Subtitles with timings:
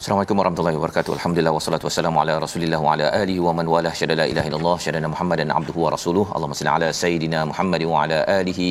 [0.00, 1.12] Assalamualaikum warahmatullahi wabarakatuh.
[1.18, 3.90] Alhamdulillah wassalatu wassalamu ala Rasulillah wa ala alihi wa man walah.
[4.00, 6.24] Syada la ilaha illallah, syada Muhammadan abduhu wa rasuluh.
[6.34, 8.68] Allahumma salli ala sayidina Muhammad wa ala alihi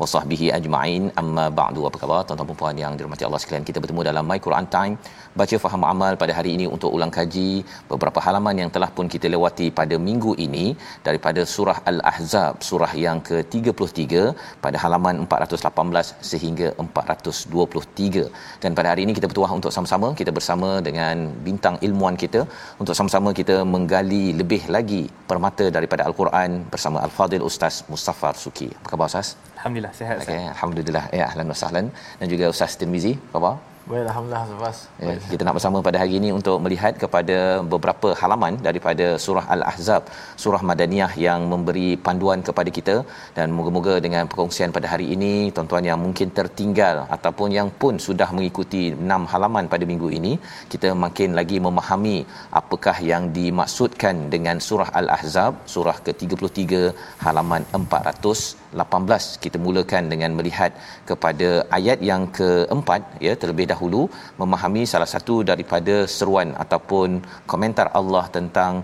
[0.00, 1.02] wa sahbihi ajma'in.
[1.22, 1.82] Amma ba'du.
[1.88, 3.66] Apa khabar tuan-tuan dan puan yang dirahmati Allah sekalian?
[3.70, 4.94] Kita bertemu dalam My Quran Time,
[5.40, 7.50] baca faham amal pada hari ini untuk ulang kaji
[7.92, 10.66] beberapa halaman yang telah pun kita lewati pada minggu ini
[11.08, 14.24] daripada surah Al-Ahzab, surah yang ke-33
[14.64, 18.26] pada halaman 418 sehingga 423.
[18.64, 22.40] Dan pada hari ini kita bertuah untuk sama-sama kita bersama dengan bintang ilmuan kita
[22.82, 28.68] untuk sama-sama kita menggali lebih lagi permata daripada Al-Quran bersama Al-Fadil Ustaz Mustafa Suki.
[28.78, 29.28] Apa khabar Ustaz?
[29.58, 31.04] Alhamdulillah sihat Okay, alhamdulillah.
[31.20, 31.86] Ya, ahlan wa sahlan.
[32.20, 33.54] Dan juga Ustaz Tirmizi, apa khabar?
[33.90, 34.78] Baik, Alhamdulillah Safas.
[35.04, 37.36] Ya, kita nak bersama pada hari ini untuk melihat kepada
[37.72, 40.02] beberapa halaman daripada surah Al-Ahzab,
[40.42, 42.94] surah Madaniyah yang memberi panduan kepada kita
[43.38, 48.28] dan moga-moga dengan perkongsian pada hari ini tuan-tuan yang mungkin tertinggal ataupun yang pun sudah
[48.36, 50.32] mengikuti enam halaman pada minggu ini,
[50.74, 52.18] kita makin lagi memahami
[52.62, 56.62] apakah yang dimaksudkan dengan surah Al-Ahzab, surah ke-33
[57.26, 57.64] halaman
[58.72, 59.42] 418.
[59.44, 60.72] Kita mulakan dengan melihat
[61.10, 61.48] kepada
[61.78, 64.02] ayat yang keempat ya terlebih dahulu
[64.40, 67.20] memahami salah satu daripada seruan ataupun
[67.52, 68.74] komentar Allah tentang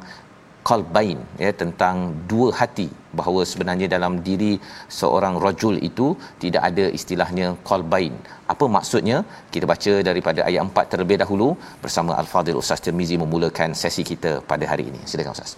[0.69, 1.97] qalbain ya tentang
[2.31, 2.87] dua hati
[3.19, 4.53] bahawa sebenarnya dalam diri
[5.01, 6.07] seorang rajul itu
[6.45, 8.15] tidak ada istilahnya qalbain
[8.55, 9.19] apa maksudnya
[9.55, 11.49] kita baca daripada ayat 4 terlebih dahulu
[11.85, 15.55] bersama al-fadil ustaz Tirmizi memulakan sesi kita pada hari ini silakan ustaz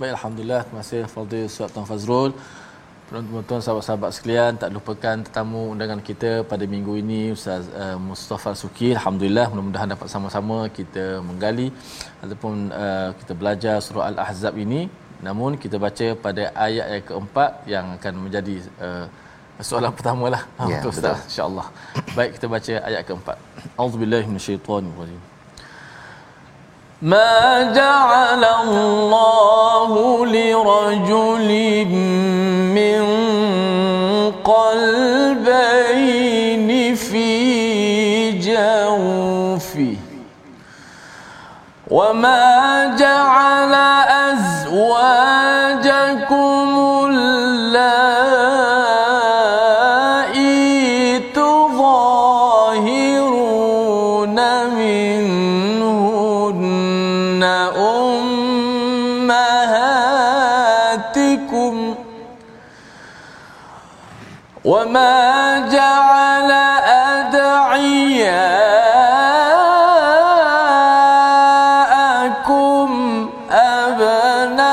[0.00, 0.60] Baik, Alhamdulillah.
[0.66, 2.30] Terima kasih Fadil Ustaz Tuan Fazrul.
[3.12, 8.88] Tuan-tuan, sahabat-sahabat sekalian, tak lupakan tetamu undangan kita pada minggu ini Ustaz uh, Mustafa Suki.
[8.96, 11.68] Alhamdulillah, mudah-mudahan dapat sama-sama kita menggali
[12.24, 14.88] ataupun uh, kita belajar surah Al-Ahzab ini.
[15.26, 18.54] Namun kita baca pada ayat yang keempat yang akan menjadi
[18.86, 19.04] uh,
[19.60, 21.66] soalan pertama lah Ya, untuk Ustaz insya-Allah.
[22.16, 23.36] Baik, kita baca ayat keempat.
[23.76, 25.31] Auzubillahi minasyaitonirrajim.
[27.02, 31.50] ما جعل الله لرجل
[32.78, 33.02] من
[34.44, 35.90] قلبين
[36.94, 39.96] في جوفه
[41.90, 43.74] وما جعل
[45.10, 45.82] أزواجكم
[64.64, 66.50] وما جعل
[72.32, 74.71] أدعياءكم أبناءكم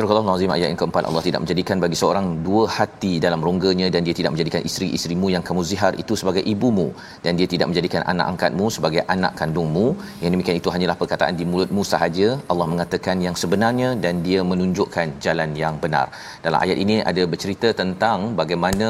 [0.00, 4.00] Surah Al-Nazim ayat yang keempat Allah tidak menjadikan bagi seorang dua hati dalam rongganya dan
[4.06, 6.86] dia tidak menjadikan isteri-isterimu yang kamu zihar itu sebagai ibumu.
[7.24, 9.86] Dan dia tidak menjadikan anak angkatmu sebagai anak kandungmu.
[10.22, 12.28] Yang demikian itu hanyalah perkataan di mulutmu sahaja.
[12.52, 16.06] Allah mengatakan yang sebenarnya dan dia menunjukkan jalan yang benar.
[16.46, 18.88] Dalam ayat ini ada bercerita tentang bagaimana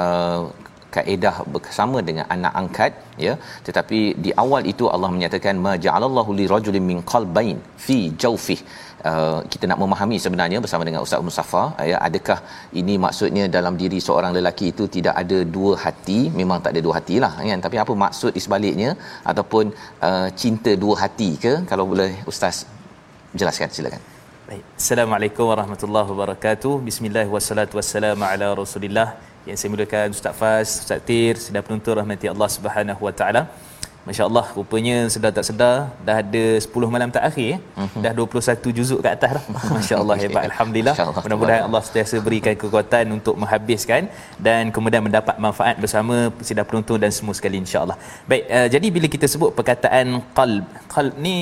[0.00, 0.42] uh,
[0.98, 2.92] kaedah bersama dengan anak angkat
[3.26, 3.34] ya.
[3.66, 8.60] Tetapi di awal itu Allah menyatakan ma ja'alallahu li rajulin min qalbain fi jawfih.
[9.08, 11.60] Uh, kita nak memahami sebenarnya bersama dengan Ustaz Mustafa
[11.90, 12.38] ya adakah
[12.80, 16.20] ini maksudnya dalam diri seorang lelaki itu tidak ada dua hati?
[16.40, 17.62] Memang tak ada dua hati lah kan?
[17.66, 18.90] Tapi apa maksud di sebaliknya?
[19.32, 19.64] Ataupun
[20.08, 21.54] uh, cinta dua hati ke?
[21.72, 22.58] Kalau boleh ustaz
[23.40, 24.02] jelaskan silakan.
[24.48, 24.64] Baik.
[24.80, 26.74] Assalamualaikum warahmatullahi wabarakatuh.
[26.86, 29.08] Bismillah wassalatu wassalamu ala Rasulillah.
[29.48, 33.42] Yang saya muliakan Ustaz Fas, Ustaz Tir, sedang penonton rahmati Allah Subhanahu wa taala.
[34.08, 37.58] Masya-Allah, rupanya sedar tak sedar dah ada 10 malam tak akhir eh.
[37.82, 38.02] Uh-huh.
[38.04, 39.44] Dah 21 juzuk kat atas dah.
[39.76, 40.94] Masya-Allah hebat alhamdulillah.
[41.24, 44.08] Mudah-mudahan Allah sentiasa berikan kekuatan untuk menghabiskan
[44.46, 46.16] dan kemudian mendapat manfaat bersama
[46.48, 47.96] sidang penonton dan semua sekali insya-Allah.
[48.30, 50.06] Baik, uh, jadi bila kita sebut perkataan
[50.38, 51.38] qalb, qalb ni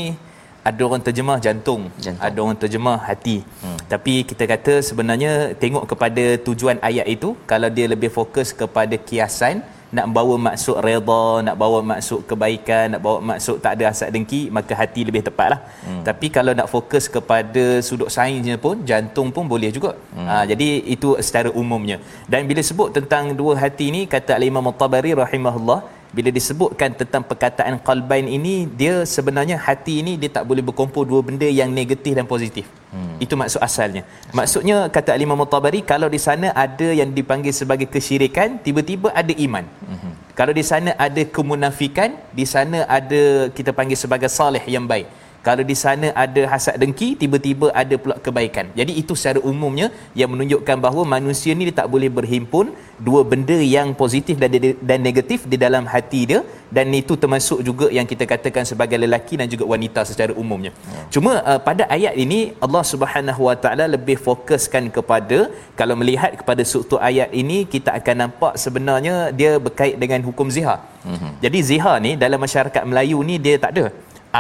[0.69, 2.27] ada orang terjemah jantung, jantung.
[2.27, 3.39] ada orang terjemah hati.
[3.63, 3.79] Hmm.
[3.93, 5.33] Tapi kita kata sebenarnya
[5.63, 9.59] tengok kepada tujuan ayat itu kalau dia lebih fokus kepada kiasan
[9.97, 14.41] nak bawa maksud redha, nak bawa maksud kebaikan, nak bawa maksud tak ada hasad dengki,
[14.57, 15.61] maka hati lebih tepatlah.
[15.87, 16.03] Hmm.
[16.09, 19.93] Tapi kalau nak fokus kepada sudut sainsnya pun jantung pun boleh juga.
[20.17, 20.27] Hmm.
[20.29, 21.99] Ha, jadi itu secara umumnya.
[22.33, 25.81] Dan bila sebut tentang dua hati ni kata Al-Imam At-Tabari rahimahullah
[26.17, 31.21] bila disebutkan tentang perkataan qalbain ini dia sebenarnya hati ini dia tak boleh berkumpul dua
[31.27, 32.65] benda yang negatif dan positif
[32.97, 33.17] hmm.
[33.25, 34.03] itu maksud asalnya
[34.39, 39.65] maksudnya kata Imam Tabari kalau di sana ada yang dipanggil sebagai kesyirikan tiba-tiba ada iman
[39.91, 40.13] hmm.
[40.39, 43.23] kalau di sana ada kemunafikan di sana ada
[43.59, 45.09] kita panggil sebagai salih yang baik
[45.47, 48.67] kalau di sana ada hasad dengki tiba-tiba ada pula kebaikan.
[48.79, 49.87] Jadi itu secara umumnya
[50.21, 52.67] yang menunjukkan bahawa manusia ni dia tak boleh berhimpun
[53.07, 54.51] dua benda yang positif dan
[54.91, 56.41] dan negatif di dalam hati dia.
[56.77, 60.73] Dan itu termasuk juga yang kita katakan sebagai lelaki dan juga wanita secara umumnya.
[60.95, 61.03] Ya.
[61.15, 65.39] cuma uh, pada ayat ini Allah Subhanahu Wa Taala lebih fokuskan kepada
[65.79, 70.81] kalau melihat kepada struktur ayat ini kita akan nampak sebenarnya dia berkait dengan hukum zihar.
[71.07, 71.33] Mm-hmm.
[71.45, 73.87] jadi zihar ni dalam masyarakat Melayu ni dia tak ada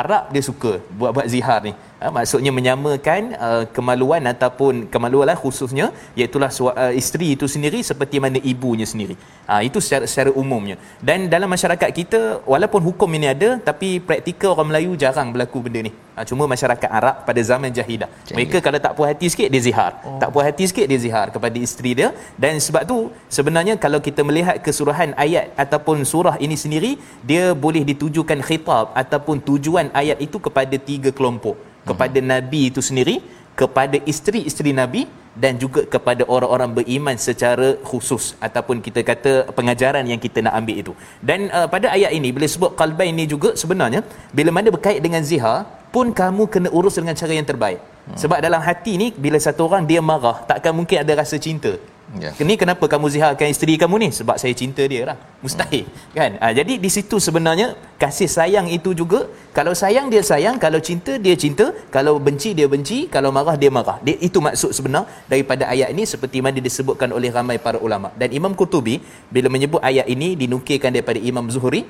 [0.00, 1.72] Arab dia suka buat-buat zihar ni.
[1.96, 8.20] Ha, maksudnya menyamakan uh, kemaluan ataupun kemaluan lah khususnya iaitu uh, isteri itu sendiri seperti
[8.20, 9.16] mana ibunya sendiri.
[9.48, 10.76] Ha, itu secara, secara umumnya.
[11.00, 15.88] Dan dalam masyarakat kita walaupun hukum ini ada tapi praktikal orang Melayu jarang berlaku benda
[15.88, 15.92] ni.
[16.16, 18.10] Ha, cuma masyarakat Arab pada zaman jahilah.
[18.28, 19.92] Mereka kalau tak puas hati sikit dia zihar.
[20.04, 20.20] Oh.
[20.20, 24.20] Tak puas hati sikit dia zihar kepada isteri dia dan sebab tu sebenarnya kalau kita
[24.20, 30.36] melihat kesuruhan ayat ataupun surah ini sendiri dia boleh ditujukan khitab ataupun tujuan ayat itu
[30.36, 31.56] kepada tiga kelompok
[31.90, 32.28] kepada hmm.
[32.32, 33.16] nabi itu sendiri
[33.60, 35.02] kepada isteri-isteri nabi
[35.42, 40.76] dan juga kepada orang-orang beriman secara khusus ataupun kita kata pengajaran yang kita nak ambil
[40.82, 40.92] itu
[41.28, 44.00] dan uh, pada ayat ini bila sebut qalbain ini juga sebenarnya
[44.38, 45.58] bila mana berkait dengan zihar
[45.94, 48.16] pun kamu kena urus dengan cara yang terbaik hmm.
[48.22, 51.74] sebab dalam hati ni bila satu orang dia marah takkan mungkin ada rasa cinta
[52.14, 52.30] Ya.
[52.38, 54.08] Ini kenapa kamu ziharkan isteri kamu ni?
[54.14, 55.18] Sebab saya cinta dia lah.
[55.42, 55.90] Mustahil.
[55.90, 56.14] Hmm.
[56.14, 56.30] Kan?
[56.38, 59.26] Ha, jadi di situ sebenarnya kasih sayang itu juga.
[59.50, 60.56] Kalau sayang dia sayang.
[60.62, 61.74] Kalau cinta dia cinta.
[61.90, 63.10] Kalau benci dia benci.
[63.10, 63.98] Kalau marah dia marah.
[64.06, 66.06] Dia, itu maksud sebenar daripada ayat ini.
[66.06, 68.14] Seperti mana disebutkan oleh ramai para ulama.
[68.14, 71.82] Dan Imam Qutubi bila menyebut ayat ini dinukilkan daripada Imam Zuhri.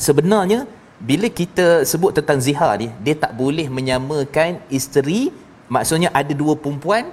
[0.00, 0.64] Sebenarnya
[0.96, 2.88] bila kita sebut tentang zihar ni.
[3.04, 5.28] Dia tak boleh menyamakan isteri.
[5.68, 7.12] Maksudnya ada dua perempuan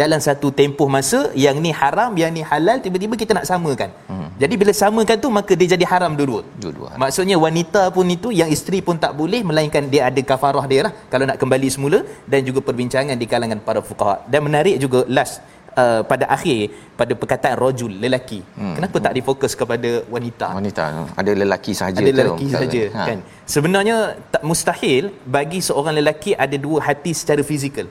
[0.00, 3.90] dalam satu tempoh masa yang ni haram yang ni halal tiba-tiba kita nak samakan.
[4.10, 4.28] Hmm.
[4.42, 6.42] Jadi bila samakan tu maka dia jadi haram dua-dua.
[6.62, 6.88] Dua-dua.
[7.02, 10.92] Maksudnya wanita pun itu yang isteri pun tak boleh melainkan dia ada kafarah dia lah
[11.12, 12.00] kalau nak kembali semula
[12.32, 14.16] dan juga perbincangan di kalangan para fuqaha.
[14.32, 15.36] Dan menarik juga last
[15.82, 16.68] Uh, pada akhir
[17.00, 18.74] pada perkataan rajul lelaki hmm.
[18.76, 20.84] kenapa tak difokus kepada wanita wanita
[21.20, 23.06] ada lelaki sahaja ada lelaki sahaja ha.
[23.08, 23.18] kan
[23.54, 23.96] sebenarnya
[24.34, 27.88] tak mustahil bagi seorang lelaki ada dua hati secara fizikal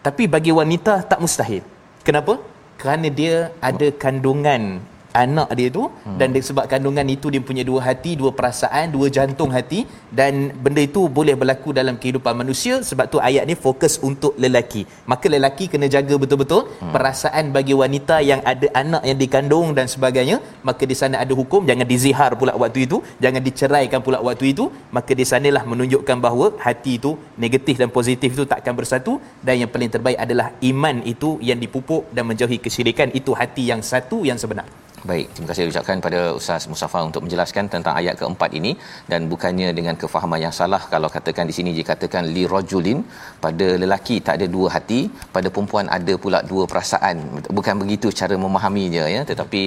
[0.00, 1.60] tapi bagi wanita tak mustahil.
[2.00, 2.40] Kenapa?
[2.80, 4.80] Kerana dia ada kandungan
[5.14, 6.18] anak dia tu hmm.
[6.20, 10.82] dan sebab kandungan itu dia punya dua hati, dua perasaan, dua jantung hati dan benda
[10.82, 14.82] itu boleh berlaku dalam kehidupan manusia sebab tu ayat ni fokus untuk lelaki.
[15.10, 16.92] Maka lelaki kena jaga betul-betul hmm.
[16.94, 20.38] perasaan bagi wanita yang ada anak yang dikandung dan sebagainya,
[20.68, 24.66] maka di sana ada hukum jangan dizihar pula waktu itu, jangan diceraikan pula waktu itu,
[24.96, 27.12] maka di sanalah menunjukkan bahawa hati itu
[27.44, 29.12] negatif dan positif itu takkan bersatu
[29.46, 33.82] dan yang paling terbaik adalah iman itu yang dipupuk dan menjauhi kesyirikan itu hati yang
[33.92, 34.68] satu yang sebenar.
[35.08, 38.72] Baik, terima kasih ucapkan pada Ustaz Mustafa untuk menjelaskan tentang ayat keempat ini
[39.10, 42.98] dan bukannya dengan kefahaman yang salah kalau katakan di sini dikatakan li rajulin
[43.44, 45.00] pada lelaki tak ada dua hati,
[45.36, 47.16] pada perempuan ada pula dua perasaan.
[47.58, 49.62] Bukan begitu cara memahaminya ya, tetapi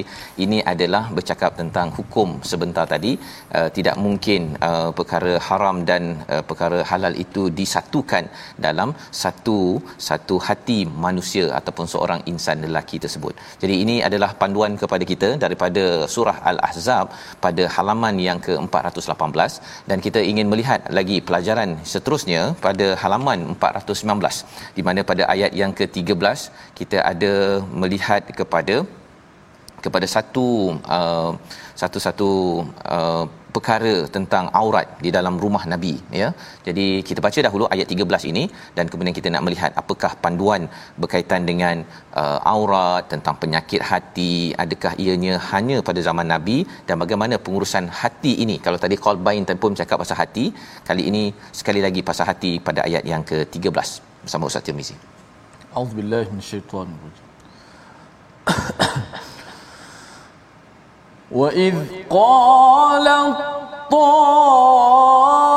[0.46, 3.14] ini adalah bercakap tentang hukum sebentar tadi
[3.58, 8.30] uh, tidak mungkin uh, perkara haram dan uh, perkara halal itu disatukan
[8.68, 8.92] dalam
[9.24, 9.60] satu
[10.10, 13.34] satu hati manusia ataupun seorang insan lelaki tersebut.
[13.66, 17.06] Jadi ini adalah panduan kepada kita kita daripada surah Al-Ahzab
[17.46, 19.52] pada halaman yang ke-418.
[19.90, 25.72] Dan kita ingin melihat lagi pelajaran seterusnya pada halaman 419 di mana pada ayat yang
[25.80, 26.40] ke-13
[26.80, 27.34] kita ada
[27.82, 28.76] melihat kepada
[29.86, 30.48] kepada satu
[30.98, 31.32] uh,
[31.82, 32.30] satu-satu
[32.96, 36.28] uh, perkara tentang aurat di dalam rumah Nabi ya.
[36.68, 38.44] Jadi kita baca dahulu ayat 13 ini
[38.78, 40.64] dan kemudian kita nak melihat apakah panduan
[41.02, 41.76] berkaitan dengan
[42.22, 44.34] uh, aurat tentang penyakit hati
[44.64, 46.58] adakah ianya hanya pada zaman Nabi
[46.88, 48.58] dan bagaimana pengurusan hati ini.
[48.68, 50.46] Kalau tadi Qalbain pun cakap pasal hati,
[50.90, 51.24] kali ini
[51.60, 53.90] sekali lagi pasal hati pada ayat yang ke-13
[54.24, 54.98] bersama Ustaz Tirmizi.
[55.80, 57.24] Auzubillahi minasyaitonir
[61.33, 61.75] وإذ
[62.11, 63.35] قال
[63.91, 65.52] طائفة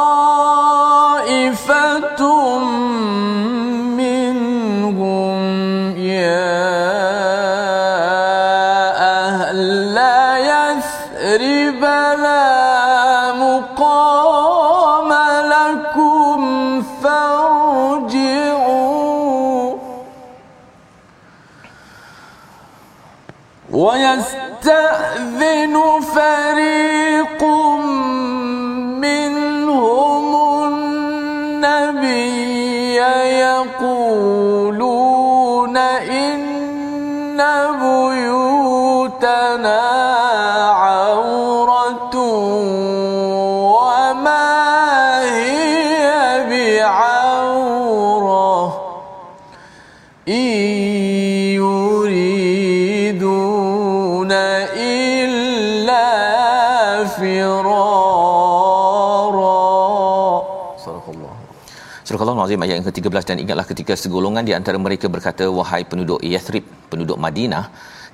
[62.98, 67.64] 13 dan ingatlah ketika segolongan di antara mereka berkata wahai penduduk Yathrib penduduk Madinah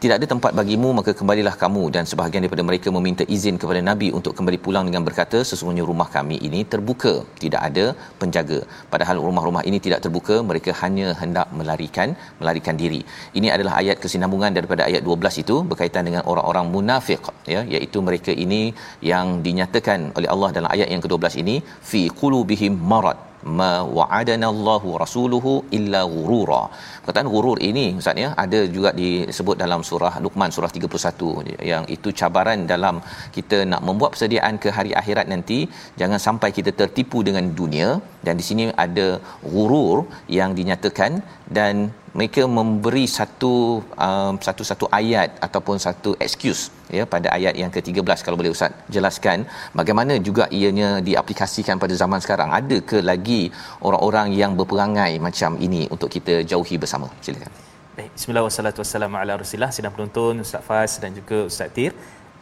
[0.03, 1.83] tidak ada tempat bagimu maka kembalilah kamu.
[1.95, 6.09] Dan sebahagian daripada mereka meminta izin kepada nabi untuk kembali pulang dengan berkata sesungguhnya rumah
[6.17, 7.13] kami ini terbuka
[7.43, 7.85] tidak ada
[8.21, 8.59] penjaga.
[8.93, 13.01] Padahal rumah-rumah ini tidak terbuka mereka hanya hendak melarikan melarikan diri.
[13.41, 17.23] Ini adalah ayat kesinambungan daripada ayat 12 itu berkaitan dengan orang-orang munafik
[17.55, 18.63] ya iaitu mereka ini
[19.13, 21.57] yang dinyatakan oleh Allah dalam ayat yang ke-12 ini
[21.91, 26.63] fi qulubihim marad ma wa'adana Allahu rasuluhu illa ghurura.
[27.03, 32.11] Perkataan ghurur ini ustaz ya ada juga disebut dalam surah Luqman surah 31 yang itu
[32.21, 32.99] cabaran dalam
[33.37, 35.59] kita nak membuat persediaan ke hari akhirat nanti.
[36.01, 37.89] Jangan sampai kita tertipu dengan dunia
[38.27, 39.07] dan di sini ada
[39.53, 39.99] ghurur
[40.39, 41.13] yang dinyatakan
[41.59, 41.75] dan
[42.19, 43.55] mereka memberi satu
[44.07, 46.63] um, satu-satu ayat ataupun satu excuse
[46.97, 49.49] ya pada ayat yang ke-13 kalau boleh ustaz jelaskan
[49.81, 52.51] bagaimana juga ianya diaplikasikan pada zaman sekarang.
[52.61, 53.43] Ada ke lagi
[53.89, 57.09] orang-orang yang berperangai macam ini untuk kita jauhi bersama?
[57.25, 57.53] Silakan.
[57.97, 59.73] Baik, bismillah wassalatu wassalamu ala rasulillah.
[59.77, 61.93] Sedang penonton Ustaz Fas dan juga Ustaz Tir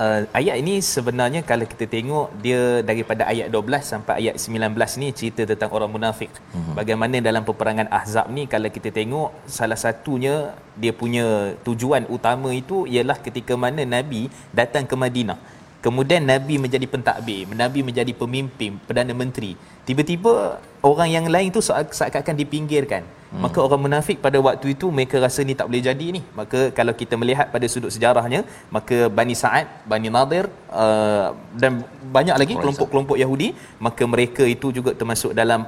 [0.01, 5.09] uh, ayat ini sebenarnya kalau kita tengok dia daripada ayat 12 sampai ayat 19 ni
[5.13, 6.33] cerita tentang orang munafik.
[6.33, 6.75] Mm-hmm.
[6.79, 12.89] Bagaimana dalam peperangan Ahzab ni kalau kita tengok salah satunya dia punya tujuan utama itu
[12.89, 15.39] ialah ketika mana Nabi datang ke Madinah.
[15.81, 19.57] Kemudian Nabi menjadi pentadbir, Nabi menjadi pemimpin, Perdana Menteri.
[19.89, 23.01] Tiba-tiba orang yang lain tu seakan-akan dipinggirkan.
[23.31, 23.43] Hmm.
[23.47, 26.21] Maka orang munafik pada waktu itu mereka rasa ni tak boleh jadi ni.
[26.39, 28.41] Maka kalau kita melihat pada sudut sejarahnya,
[28.77, 30.45] maka Bani Sa'ad, Bani Nadir
[30.83, 31.29] uh,
[31.63, 31.73] dan
[32.17, 33.49] banyak lagi kelompok-kelompok Yahudi,
[33.87, 35.63] maka mereka itu juga termasuk dalam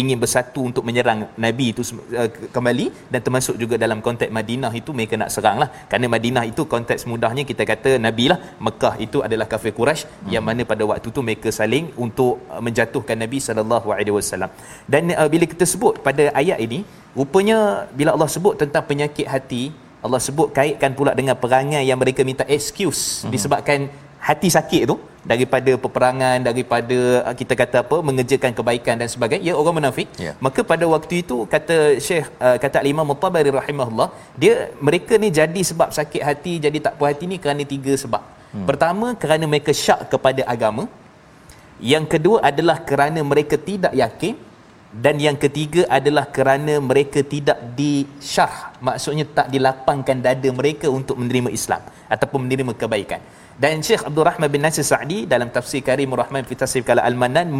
[0.00, 1.82] ingin bersatu untuk menyerang Nabi itu
[2.14, 6.44] uh, kembali dan termasuk juga dalam konteks Madinah itu mereka nak serang lah kerana Madinah
[6.50, 10.30] itu konteks mudahnya kita kata Nabi lah Mekah itu adalah kafir Quraisy hmm.
[10.34, 14.50] yang mana pada waktu itu mereka saling untuk uh, menjatuhkan Nabi SAW
[14.86, 16.80] dan uh, bila kita sebut pada ayat ini
[17.18, 19.74] rupanya bila Allah sebut tentang penyakit hati
[20.06, 23.32] Allah sebut kaitkan pula dengan perangai yang mereka minta excuse hmm.
[23.34, 23.90] disebabkan
[24.28, 24.96] hati sakit tu
[25.30, 26.98] daripada peperangan daripada
[27.28, 30.08] uh, kita kata apa mengerjakan kebaikan dan sebagainya ya orang munafik.
[30.26, 30.34] Yeah.
[30.46, 34.08] maka pada waktu itu kata Syekh uh, kata Imam Mutabari rahimahullah
[34.42, 34.54] dia
[34.88, 38.24] mereka ni jadi sebab sakit hati jadi tak puas hati ni kerana tiga sebab.
[38.50, 38.66] Hmm.
[38.68, 40.84] pertama kerana mereka syak kepada agama.
[41.92, 44.36] Yang kedua adalah kerana mereka tidak yakin.
[45.04, 48.56] Dan yang ketiga adalah kerana mereka tidak disyarh.
[48.86, 51.82] Maksudnya tak dilapangkan dada mereka untuk menerima Islam
[52.14, 53.22] ataupun menerima kebaikan
[53.62, 57.52] dan Syekh Abdul Rahman bin Nasir Sa'di dalam tafsir Karimur Rahman fi tafsir Kala Al-Manan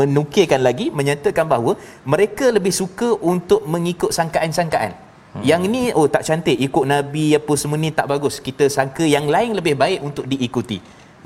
[0.00, 1.72] menukilkan lagi menyatakan bahawa
[2.12, 4.92] mereka lebih suka untuk mengikut sangkaan-sangkaan.
[5.32, 5.44] Hmm.
[5.50, 8.36] Yang ni oh tak cantik ikut nabi apa semua ni tak bagus.
[8.48, 10.78] Kita sangka yang lain lebih baik untuk diikuti.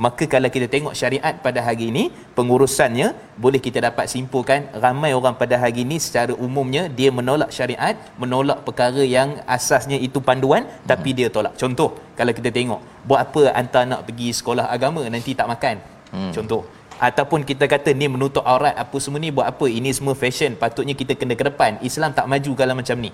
[0.04, 2.04] Maka kalau kita tengok syariat pada hari ini
[2.36, 3.08] pengurusannya
[3.44, 8.60] boleh kita dapat simpulkan ramai orang pada hari ini secara umumnya dia menolak syariat menolak
[8.66, 11.56] perkara yang asasnya itu panduan tapi dia tolak.
[11.62, 15.76] Contoh kalau kita tengok buat apa hantar anak pergi sekolah agama nanti tak makan?
[16.14, 16.32] Hmm.
[16.36, 16.62] contoh.
[16.96, 19.66] Ataupun kita kata ni menutup aurat apa semua ni buat apa?
[19.68, 21.76] Ini semua fashion patutnya kita kena ke depan.
[21.88, 23.12] Islam tak maju kalau macam ni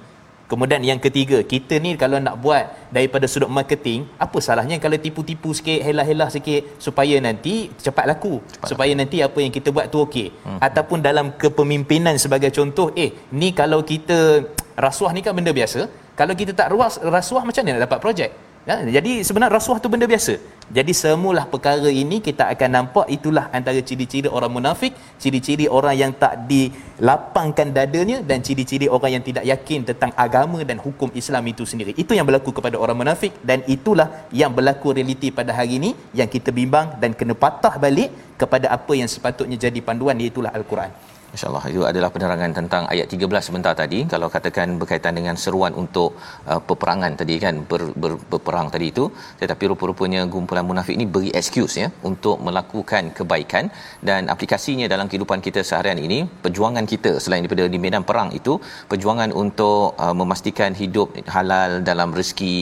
[0.52, 5.56] Kemudian yang ketiga, kita ni kalau nak buat daripada sudut marketing, apa salahnya kalau tipu-tipu
[5.56, 8.44] sikit, helah-helah sikit supaya nanti cepat laku.
[8.52, 9.00] Cepat supaya laku.
[9.00, 10.28] nanti apa yang kita buat tu okey.
[10.44, 10.60] Hmm.
[10.60, 14.44] Ataupun dalam kepemimpinan sebagai contoh, eh ni kalau kita
[14.76, 15.88] rasuah ni kan benda biasa.
[16.20, 18.30] Kalau kita tak ruas rasuah macam mana nak dapat projek?
[18.62, 20.38] Ya, jadi sebenarnya rasuah tu benda biasa.
[20.70, 26.12] Jadi semualah perkara ini kita akan nampak itulah antara ciri-ciri orang munafik, ciri-ciri orang yang
[26.14, 31.66] tak dilapangkan dadanya dan ciri-ciri orang yang tidak yakin tentang agama dan hukum Islam itu
[31.66, 31.90] sendiri.
[31.98, 36.30] Itu yang berlaku kepada orang munafik dan itulah yang berlaku realiti pada hari ini yang
[36.30, 40.94] kita bimbang dan kena patah balik kepada apa yang sepatutnya jadi panduan iaitu Al-Quran.
[41.34, 41.64] InsyaAllah.
[41.72, 43.98] Itu adalah penerangan tentang ayat 13 sebentar tadi.
[44.12, 46.10] Kalau katakan berkaitan dengan seruan untuk
[46.52, 49.04] uh, peperangan tadi kan ber, ber, berperang tadi itu
[49.42, 53.64] tetapi rupa-rupanya kumpulan munafik ini beri excuse ya untuk melakukan kebaikan.
[54.08, 58.54] Dan aplikasinya dalam kehidupan kita seharian ini perjuangan kita selain daripada di medan perang itu
[58.92, 62.58] perjuangan untuk uh, memastikan hidup halal dalam rezeki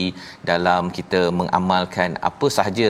[0.51, 2.89] dalam kita mengamalkan apa sahaja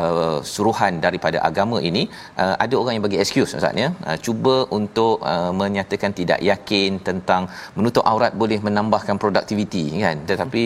[0.00, 2.04] uh, suruhan daripada agama ini
[2.42, 3.90] uh, ada orang yang bagi excuse Ustaz ya.
[4.08, 7.42] Uh, cuba untuk uh, menyatakan tidak yakin tentang
[7.76, 10.16] menutup aurat boleh menambahkan produktiviti kan?
[10.30, 10.64] Tetapi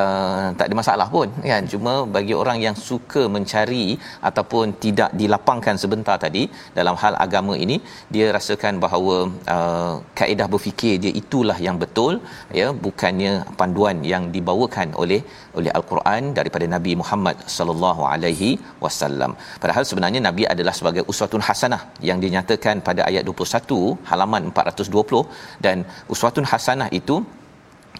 [0.00, 1.62] uh, tak ada masalah pun kan?
[1.72, 3.86] Cuma bagi orang yang suka mencari
[4.28, 6.44] ataupun tidak dilapangkan sebentar tadi
[6.78, 7.78] dalam hal agama ini
[8.14, 9.16] dia rasakan bahawa
[9.56, 12.14] uh, kaedah berfikir dia itulah yang betul
[12.60, 12.68] ya?
[12.86, 15.20] Bukannya panduan yang dibawakan oleh
[15.58, 18.50] oleh al-Quran daripada Nabi Muhammad sallallahu alaihi
[18.84, 19.32] wasallam.
[19.62, 23.80] Padahal sebenarnya nabi adalah sebagai uswatun hasanah yang dinyatakan pada ayat 21
[24.10, 25.22] halaman 420
[25.66, 25.76] dan
[26.14, 27.18] uswatun hasanah itu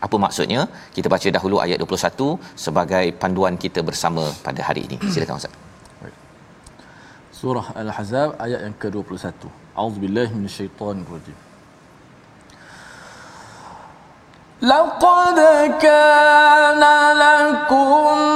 [0.07, 0.63] apa maksudnya?
[0.97, 2.31] Kita baca dahulu ayat 21
[2.65, 4.99] sebagai panduan kita bersama pada hari ini.
[5.15, 5.55] Silakan ustaz.
[7.41, 9.49] Surah al-ahzab ayat yang ke-21
[9.83, 11.37] auzubillahi minasyaitonirrajim
[14.62, 15.40] لقد
[15.82, 16.84] كان
[17.18, 18.33] لكم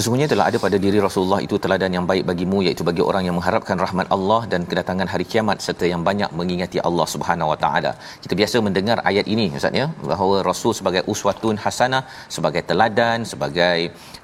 [0.00, 3.34] Sesungguhnya telah ada pada diri Rasulullah itu teladan yang baik bagimu iaitu bagi orang yang
[3.38, 7.92] mengharapkan rahmat Allah dan kedatangan hari kiamat serta yang banyak mengingati Allah Subhanahu Wa Taala.
[8.22, 12.02] Kita biasa mendengar ayat ini Ustaz ya bahawa Rasul sebagai uswatun hasanah,
[12.36, 13.78] sebagai teladan, sebagai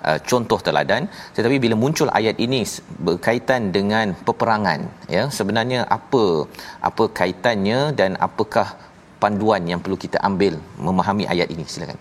[0.08, 1.12] uh, contoh teladan.
[1.36, 2.62] Tetapi bila muncul ayat ini
[3.08, 4.80] berkaitan dengan peperangan
[5.18, 6.24] ya sebenarnya apa
[6.90, 8.68] apa kaitannya dan apakah
[9.24, 10.56] panduan yang perlu kita ambil
[10.88, 12.00] memahami ayat ini silakan.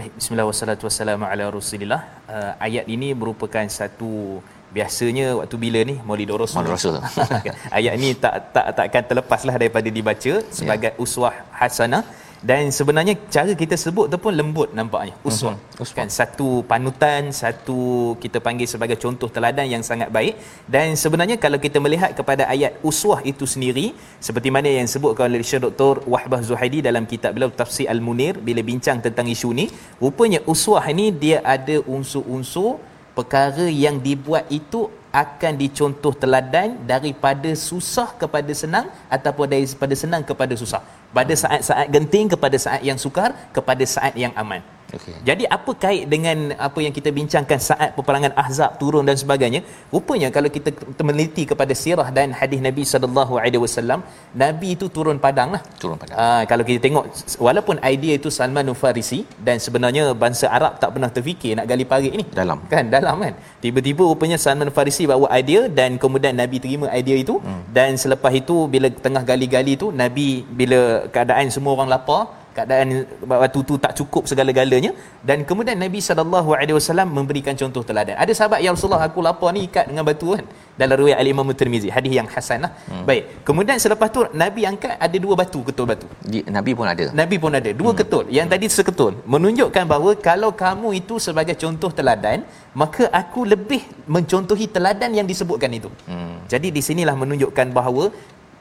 [0.00, 2.00] Baik, bismillah wassalatu wassalamu ala rasulillah.
[2.24, 4.40] Uh, ayat ini merupakan satu
[4.72, 6.56] biasanya waktu bila ni Maulid Rasul.
[6.56, 6.96] Maulid Rasul.
[7.78, 11.04] ayat ini tak tak takkan terlepaslah daripada dibaca sebagai yeah.
[11.04, 12.00] uswah hasanah
[12.40, 15.12] dan sebenarnya cara kita sebut tu pun lembut nampaknya.
[15.28, 15.92] Uswah uh-huh.
[15.92, 20.40] kan satu panutan satu kita panggil sebagai contoh teladan yang sangat baik.
[20.64, 23.92] Dan sebenarnya kalau kita melihat kepada ayat uswah itu sendiri
[24.26, 28.64] seperti mana yang disebutkan oleh Syekh Dr Wahbah Zuhaidi dalam kitab beliau Tafsir Al-Munir bila
[28.64, 29.66] bincang tentang isu ni
[30.00, 32.80] rupanya uswah ini dia ada unsur-unsur
[33.12, 40.54] perkara yang dibuat itu akan dicontoh teladan daripada susah kepada senang ataupun daripada senang kepada
[40.54, 40.82] susah.
[41.10, 44.62] Pada saat-saat genting kepada saat yang sukar kepada saat yang aman
[44.98, 45.14] Okay.
[45.28, 49.60] Jadi apa kait dengan apa yang kita bincangkan saat peperangan Ahzab turun dan sebagainya?
[49.94, 50.70] Rupanya kalau kita
[51.08, 54.00] meneliti kepada sirah dan hadis Nabi sallallahu alaihi wasallam,
[54.42, 55.62] Nabi itu turun padang lah.
[55.82, 56.16] Turun padang.
[56.18, 57.04] Aa, kalau kita tengok
[57.46, 62.12] walaupun idea itu Salman Farisi dan sebenarnya bangsa Arab tak pernah terfikir nak gali parit
[62.20, 62.24] ni.
[62.40, 62.58] Dalam.
[62.72, 63.34] Kan dalam kan.
[63.62, 67.62] Tiba-tiba rupanya Salman Farisi bawa idea dan kemudian Nabi terima idea itu hmm.
[67.76, 70.80] dan selepas itu bila tengah gali-gali tu Nabi bila
[71.14, 72.88] keadaan semua orang lapar keadaan
[73.32, 74.90] waktu tu tak cukup segala-galanya.
[75.28, 78.16] Dan kemudian Nabi sallallahu alaihi wasallam memberikan contoh teladan.
[78.24, 80.46] Ada sahabat ya Rasulullah aku lapar ni ikat dengan batu kan?
[80.80, 82.72] Dalam riwayat al-Imam Tirmizi hadis yang hasan lah.
[82.90, 83.04] Hmm.
[83.08, 83.22] baik.
[83.48, 86.08] Kemudian selepas tu Nabi angkat ada dua batu ketul batu.
[86.32, 87.06] Di, Nabi pun ada.
[87.20, 87.70] Nabi pun ada.
[87.82, 88.00] Dua hmm.
[88.00, 88.24] ketul.
[88.38, 89.12] Yang tadi seketul.
[89.34, 92.40] Menunjukkan bahawa kalau kamu itu sebagai contoh teladan
[92.82, 93.82] maka aku lebih
[94.16, 95.90] mencontohi teladan yang disebutkan itu.
[96.10, 96.36] Hmm.
[96.52, 98.04] jadi di sinilah menunjukkan bahawa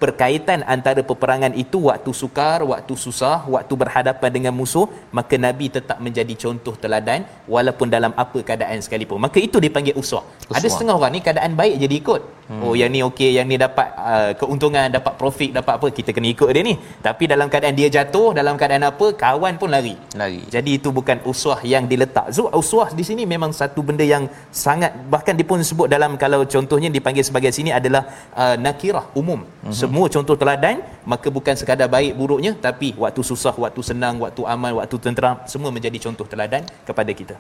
[0.04, 5.98] perkaitan antara peperangan itu waktu sukar, waktu susah, waktu berhadapan dengan musuh, maka Nabi tetap
[6.06, 9.20] menjadi contoh teladan walaupun dalam apa keadaan sekalipun.
[9.26, 10.24] Maka itu dipanggil uswah.
[10.58, 12.22] Ada setengah orang ni keadaan baik jadi ikut.
[12.50, 12.62] Hmm.
[12.66, 16.28] Oh yang ni okey, yang ni dapat uh, keuntungan, dapat profit, dapat apa, kita kena
[16.34, 16.76] ikut dia ni.
[17.08, 19.94] Tapi dalam keadaan dia jatuh, dalam keadaan apa, kawan pun lari.
[20.22, 20.42] Lari.
[20.56, 22.34] Jadi itu bukan uswah yang diletak.
[22.34, 24.26] So uswah di sini memang satu benda yang
[24.66, 29.44] sangat bahkan dia pun sebut dalam kalau contohnya dipanggil sebagai sini adalah uh, nakirah umum.
[29.44, 34.46] Hmm semua contoh teladan maka bukan sekadar baik buruknya tapi waktu susah waktu senang waktu
[34.46, 37.36] aman waktu tenteram semua menjadi contoh teladan kepada kita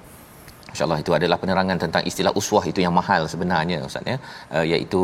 [0.73, 4.17] InsyaAllah itu adalah penerangan tentang istilah uswah itu yang mahal sebenarnya Ustaz ya.
[4.55, 5.01] Uh, iaitu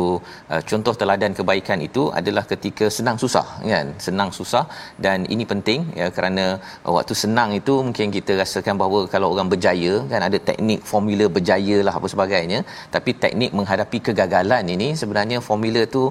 [0.52, 3.88] uh, contoh teladan kebaikan itu adalah ketika senang susah kan?
[4.06, 4.64] Senang susah
[5.06, 6.44] dan ini penting ya kerana
[6.86, 11.26] uh, waktu senang itu mungkin kita rasakan bahawa kalau orang berjaya kan ada teknik formula
[11.36, 12.60] berjaya lah apa sebagainya.
[12.96, 16.04] Tapi teknik menghadapi kegagalan ini sebenarnya formula tu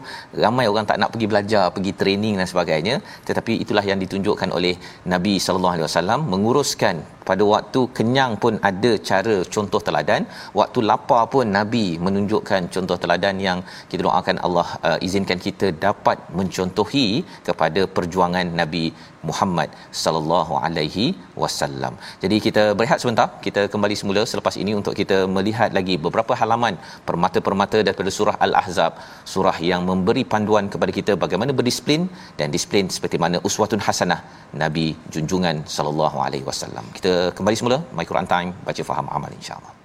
[0.46, 2.96] ramai orang tak nak pergi belajar pergi training dan sebagainya.
[3.28, 4.76] Tetapi itulah yang ditunjukkan oleh
[5.14, 5.36] Nabi
[5.88, 6.96] wasallam menguruskan
[7.30, 10.24] pada waktu kenyang pun ada cara contoh teladan.
[10.60, 13.60] Waktu lapar pun nabi menunjukkan contoh teladan yang
[13.90, 17.08] kita doakan Allah uh, izinkan kita dapat mencontohi
[17.48, 18.86] kepada perjuangan nabi
[19.30, 19.70] Muhammad
[20.04, 21.06] sallallahu alaihi
[21.42, 21.94] wasallam.
[22.24, 26.76] Jadi kita berehat sebentar, kita kembali semula selepas ini untuk kita melihat lagi beberapa halaman
[27.10, 28.94] permata-permata daripada surah Al-Ahzab,
[29.34, 32.04] surah yang memberi panduan kepada kita bagaimana berdisiplin
[32.42, 34.22] dan disiplin seperti mana uswatun hasanah
[34.64, 36.86] Nabi junjungan sallallahu alaihi wasallam.
[37.00, 39.85] Kita kembali semula My Quran Time baca faham amal insya-Allah.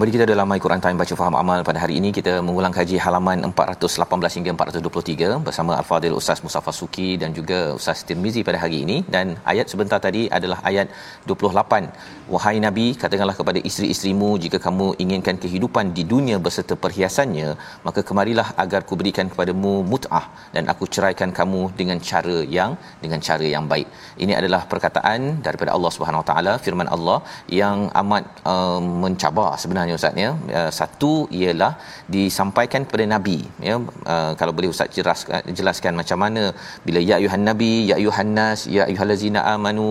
[0.00, 2.10] Kembali kita dalam My Quran Time baca faham amal pada hari ini.
[2.18, 7.98] Kita mengulang kaji halaman 418 hingga 423 bersama Al-Fadhil Ustaz Mustafa Suki dan juga Ustaz
[8.08, 8.96] Tirmizi pada hari ini.
[9.14, 10.88] Dan ayat sebentar tadi adalah ayat
[11.32, 17.50] 28 wahai nabi katakanlah kepada isteri-isterimu jika kamu inginkan kehidupan di dunia beserta perhiasannya
[17.86, 20.24] maka kemarilah agar kuberikan kepadamu mut'ah
[20.56, 22.72] dan aku ceraikan kamu dengan cara yang
[23.04, 23.88] dengan cara yang baik.
[24.22, 27.20] Ini adalah perkataan daripada Allah Subhanahu Wa Taala firman Allah
[27.60, 30.60] yang amat uh, mencabar sebenarnya sebenarnya ustaz ya.
[30.60, 31.72] Uh, satu ialah
[32.16, 33.74] disampaikan kepada nabi ya.
[34.12, 35.20] Uh, kalau boleh ustaz jelas,
[35.58, 36.44] jelaskan macam mana
[36.86, 39.88] bila ya ayuhan nabi ya ayuhan nas ya ayyuhallazina amanu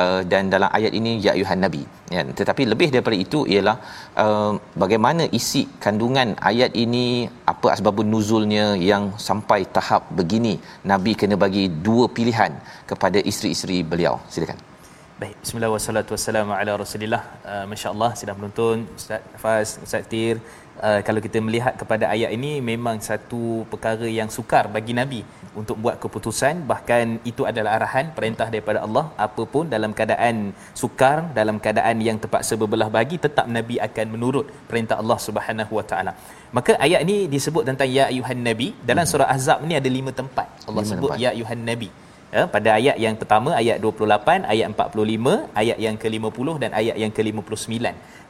[0.00, 1.82] uh, dan dalam ayat ini ya ayuhan nabi
[2.14, 2.24] ya.
[2.40, 3.76] Tetapi lebih daripada itu ialah
[4.82, 7.06] bagaimana isi kandungan ayat ini
[7.52, 10.54] apa asbabun nuzulnya yang sampai tahap begini
[10.92, 12.52] nabi kena bagi dua pilihan
[12.92, 14.16] kepada isteri-isteri beliau.
[14.34, 14.71] Silakan
[15.22, 17.20] Baik, bismillah wassalatu wassalamu ala rasulillah.
[17.50, 20.36] Uh, Masya-Allah sedang menonton Ustaz Faz, Ustaz Tir.
[20.86, 25.20] Uh, kalau kita melihat kepada ayat ini memang satu perkara yang sukar bagi Nabi
[25.60, 30.36] untuk buat keputusan bahkan itu adalah arahan perintah daripada Allah apapun dalam keadaan
[30.82, 35.86] sukar dalam keadaan yang terpaksa berbelah bagi tetap Nabi akan menurut perintah Allah Subhanahu Wa
[35.92, 36.14] Taala.
[36.58, 40.48] Maka ayat ini disebut tentang ya ayuhan nabi dalam surah Ahzab ni ada lima tempat
[40.66, 41.24] Allah Lima sebut tempat.
[41.26, 41.90] ya ayuhan nabi.
[42.32, 47.12] Ya, pada ayat yang pertama ayat 28, ayat 45, ayat yang ke-50 dan ayat yang
[47.12, 47.76] ke-59.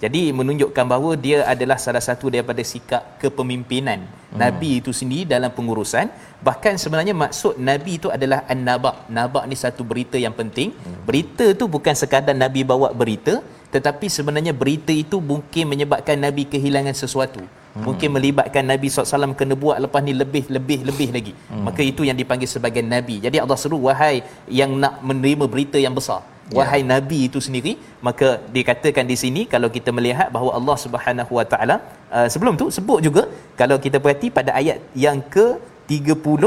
[0.03, 4.39] Jadi menunjukkan bahawa dia adalah salah satu daripada sikap kepemimpinan hmm.
[4.43, 6.11] nabi itu sendiri dalam pengurusan.
[6.43, 9.07] Bahkan sebenarnya maksud nabi itu adalah an-naba.
[9.07, 10.75] Naba ni satu berita yang penting.
[10.75, 10.99] Hmm.
[11.07, 13.39] Berita tu bukan sekadar nabi bawa berita,
[13.71, 17.62] tetapi sebenarnya berita itu mungkin menyebabkan nabi kehilangan sesuatu.
[17.73, 17.85] Hmm.
[17.89, 21.33] Mungkin melibatkan Nabi SAW kena buat lepas ni lebih lebih lebih lagi.
[21.49, 21.65] Hmm.
[21.67, 23.17] Maka itu yang dipanggil sebagai nabi.
[23.25, 24.17] Jadi Allah seru wahai
[24.61, 26.21] yang nak menerima berita yang besar.
[26.59, 26.89] Wahai ya.
[26.93, 27.73] nabi itu sendiri,
[28.07, 31.77] maka dikatakan di sini kalau kita melihat bahawa Allah Subhanahu Wa Taala
[32.17, 33.23] uh, sebelum tu sebut juga
[33.61, 36.43] kalau kita perhati pada ayat yang ke-30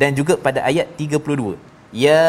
[0.00, 1.56] dan juga pada ayat 32.
[2.04, 2.22] Ya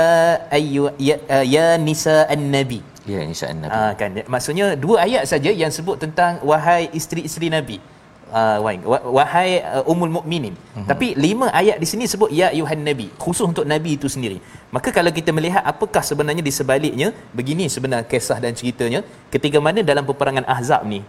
[0.57, 2.79] ayyu ya, uh, ya nisa an-nabi.
[3.11, 7.77] ya insya-Allah nabi Ah kan maksudnya dua ayat saja yang sebut tentang wahai isteri-isteri nabi.
[8.27, 8.59] Uh,
[9.17, 10.51] wahai uh, ummul mukminin.
[10.51, 10.83] Uh-huh.
[10.83, 14.43] Tapi lima ayat di sini sebut ya ayuhan nabi, khusus untuk nabi itu sendiri.
[14.75, 18.99] Maka kalau kita melihat apakah sebenarnya di sebaliknya, begini sebenarnya kisah dan ceritanya,
[19.31, 20.99] ketika mana dalam peperangan Ahzab ni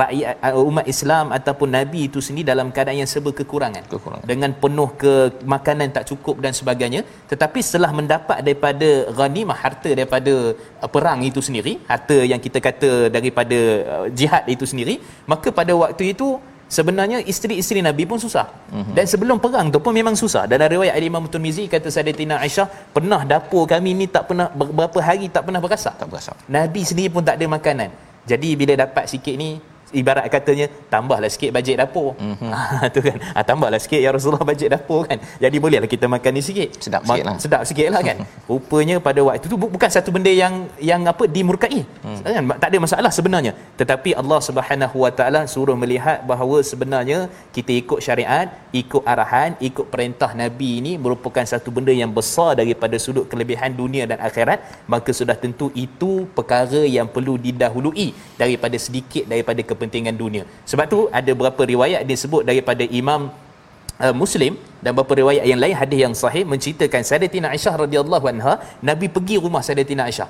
[0.00, 3.84] rakyat uh, umat Islam ataupun nabi itu sendiri dalam keadaan yang serba kekurangan.
[3.92, 4.24] Kekurangan.
[4.32, 5.12] Dengan penuh ke
[5.54, 11.44] makanan tak cukup dan sebagainya, tetapi setelah mendapat daripada ghanimah harta daripada uh, perang itu
[11.44, 13.60] sendiri, harta yang kita kata daripada
[13.92, 14.96] uh, jihad itu sendiri,
[15.28, 18.46] maka pada waktu itu sebenarnya isteri-isteri Nabi pun susah.
[18.72, 18.94] Mm-hmm.
[18.96, 20.48] Dan sebelum perang tu pun memang susah.
[20.48, 25.28] Dalam riwayat Imam Tirmizi kata Sayyidatina Aisyah, pernah dapur kami ni tak pernah berapa hari
[25.28, 25.94] tak pernah berasap.
[26.00, 27.90] tak berasap Nabi sendiri pun tak ada makanan.
[28.24, 29.60] Jadi bila dapat sikit ni
[29.94, 32.18] ibarat katanya tambahlah sikit bajet dapur.
[32.18, 32.50] Mm-hmm.
[32.50, 33.16] Ha tu kan.
[33.34, 35.18] Ha tambahlah sikit ya Rasulullah bajet dapur kan.
[35.38, 36.68] Jadi bolehlah kita makan ni sikit.
[36.82, 37.36] Sedap Ma- sikit lah.
[37.38, 38.16] Sedap sikit lah kan.
[38.50, 41.86] Rupanya pada waktu tu bu- bukan satu benda yang yang apa dimurkai.
[42.02, 42.20] Hmm.
[42.26, 42.44] Kan?
[42.58, 43.52] Tak ada masalah sebenarnya.
[43.80, 49.86] Tetapi Allah Subhanahu Wa Taala suruh melihat bahawa sebenarnya kita ikut syariat, ikut arahan, ikut
[49.86, 54.58] perintah Nabi ini merupakan satu benda yang besar daripada sudut kelebihan dunia dan akhirat,
[54.90, 59.83] maka sudah tentu itu perkara yang perlu didahului daripada sedikit daripada kepentingan
[60.22, 60.44] dunia.
[60.70, 63.30] Sebab tu ada beberapa riwayat disebut daripada Imam
[64.04, 68.54] uh, Muslim dan beberapa riwayat yang lain hadis yang sahih menceritakan Sayyidatina Aisyah radhiyallahu anha
[68.90, 70.28] Nabi pergi rumah Sayyidatina Aisyah.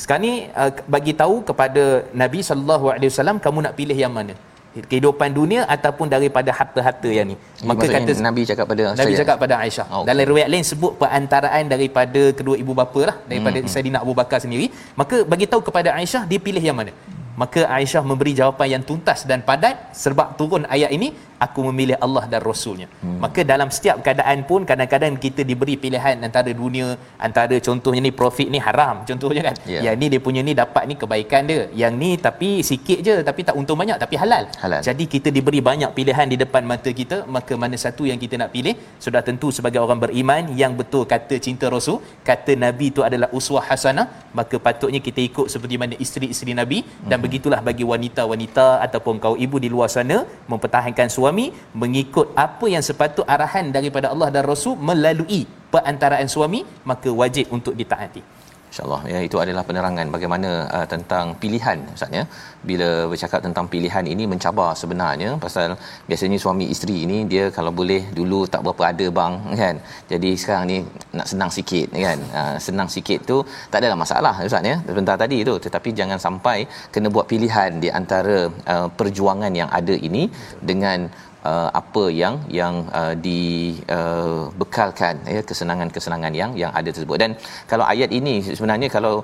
[0.00, 1.82] Sekarang ni uh, bagi tahu kepada
[2.22, 4.36] Nabi sallallahu alaihi wasallam kamu nak pilih yang mana?
[4.76, 7.36] Kehidupan dunia ataupun daripada harta-harta yang ni.
[7.64, 9.86] maka kata Nabi cakap pada Nabi saya cakap pada Aisyah.
[9.88, 10.08] Oh, Okay.
[10.12, 13.70] Dalam riwayat lain sebut perantaraan daripada kedua ibu bapa lah daripada hmm.
[13.72, 14.68] Saidina Abu Bakar sendiri.
[15.00, 16.92] Maka bagi tahu kepada Aisyah dia pilih yang mana?
[17.36, 21.12] Maka Aisyah memberi jawapan yang tuntas dan padat sebab turun ayat ini
[21.44, 22.88] aku memilih Allah dan Rasulnya.
[23.04, 23.18] Hmm.
[23.24, 26.88] Maka dalam setiap keadaan pun kadang-kadang kita diberi pilihan antara dunia
[27.26, 29.56] antara contohnya ni profit ni haram contohnya kan.
[29.72, 29.80] Ya.
[29.86, 31.62] Yang ni dia punya ni dapat ni kebaikan dia.
[31.82, 34.44] Yang ni tapi sikit je tapi tak untung banyak tapi halal.
[34.62, 34.80] Halal.
[34.88, 38.50] Jadi kita diberi banyak pilihan di depan mata kita maka mana satu yang kita nak
[38.56, 43.28] pilih sudah tentu sebagai orang beriman yang betul kata cinta Rasul kata Nabi itu adalah
[43.38, 44.06] uswah hasanah
[44.38, 47.08] maka patutnya kita ikut seperti mana isteri-isteri Nabi hmm.
[47.10, 50.18] dan begitulah bagi wanita-wanita ataupun kaum ibu di luar sana
[50.52, 55.42] mempertahankan suami mengikut apa yang sepatut arahan daripada Allah dan Rasul melalui
[55.74, 58.35] perantaraan suami maka wajib untuk ditaati
[58.76, 62.24] InsyaAllah ya itu adalah penerangan bagaimana uh, tentang pilihan Ustaz ya.
[62.68, 68.02] Bila bercakap tentang pilihan ini mencabar sebenarnya pasal biasanya suami isteri ini dia kalau boleh
[68.18, 69.76] dulu tak berapa ada bang kan.
[70.12, 70.78] Jadi sekarang ni
[71.18, 72.18] nak senang sikit kan.
[72.40, 73.38] Uh, senang sikit tu
[73.72, 74.76] tak adalah masalah Ustaz ya.
[74.88, 76.58] Sebentar tadi tu tetapi jangan sampai
[76.92, 78.38] kena buat pilihan di antara
[78.74, 80.24] uh, perjuangan yang ada ini
[80.70, 81.08] dengan
[81.48, 87.18] uh, apa yang yang uh, dibekalkan uh, ya kesenangan-kesenangan yang yang ada tersebut.
[87.22, 87.30] Dan
[87.70, 89.14] kalau ayat ini sebenarnya kalau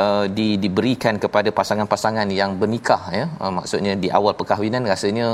[0.00, 5.28] uh, di, diberikan kepada pasangan-pasangan yang bernikah ya uh, maksudnya di awal perkahwinan rasanya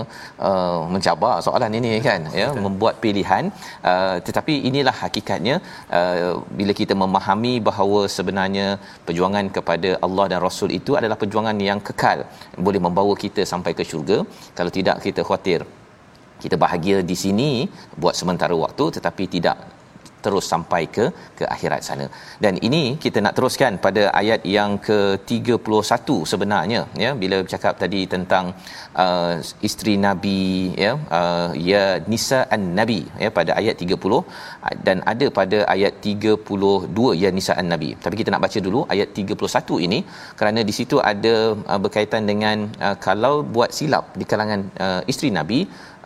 [0.48, 3.44] uh, mencabar soalan ini kan ya membuat pilihan
[3.92, 5.56] uh, tetapi inilah hakikatnya
[5.98, 8.66] uh, bila kita memahami bahawa sebenarnya
[9.06, 12.18] perjuangan kepada Allah dan Rasul itu adalah perjuangan yang kekal.
[12.66, 14.18] Boleh membawa kita sampai ke syurga.
[14.58, 15.60] Kalau tidak kita khawatir
[16.38, 17.50] kita bahagia di sini
[17.98, 19.77] buat sementara waktu tetapi tidak
[20.24, 21.04] terus sampai ke
[21.38, 22.06] ke akhirat sana.
[22.44, 28.46] Dan ini kita nak teruskan pada ayat yang ke-31 sebenarnya ya bila bercakap tadi tentang
[29.04, 29.34] uh,
[29.68, 30.42] isteri nabi
[30.84, 37.30] ya uh, ya nisa an-nabi ya pada ayat 30 dan ada pada ayat 32 ya
[37.38, 37.90] nisa an-nabi.
[38.04, 40.00] Tapi kita nak baca dulu ayat 31 ini
[40.40, 41.34] kerana di situ ada
[41.72, 45.60] uh, berkaitan dengan uh, kalau buat silap di kalangan uh, isteri nabi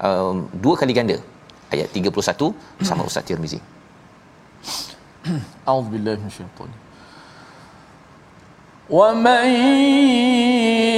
[0.08, 1.18] uh, dua kali ganda
[1.74, 3.60] ayat 31 bersama Ustaz Tirmizi.
[5.68, 6.68] أعوذ بالله من الشيطان.
[8.90, 9.46] ومن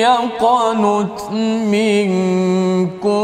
[0.00, 1.30] يقنت
[1.70, 3.14] منكن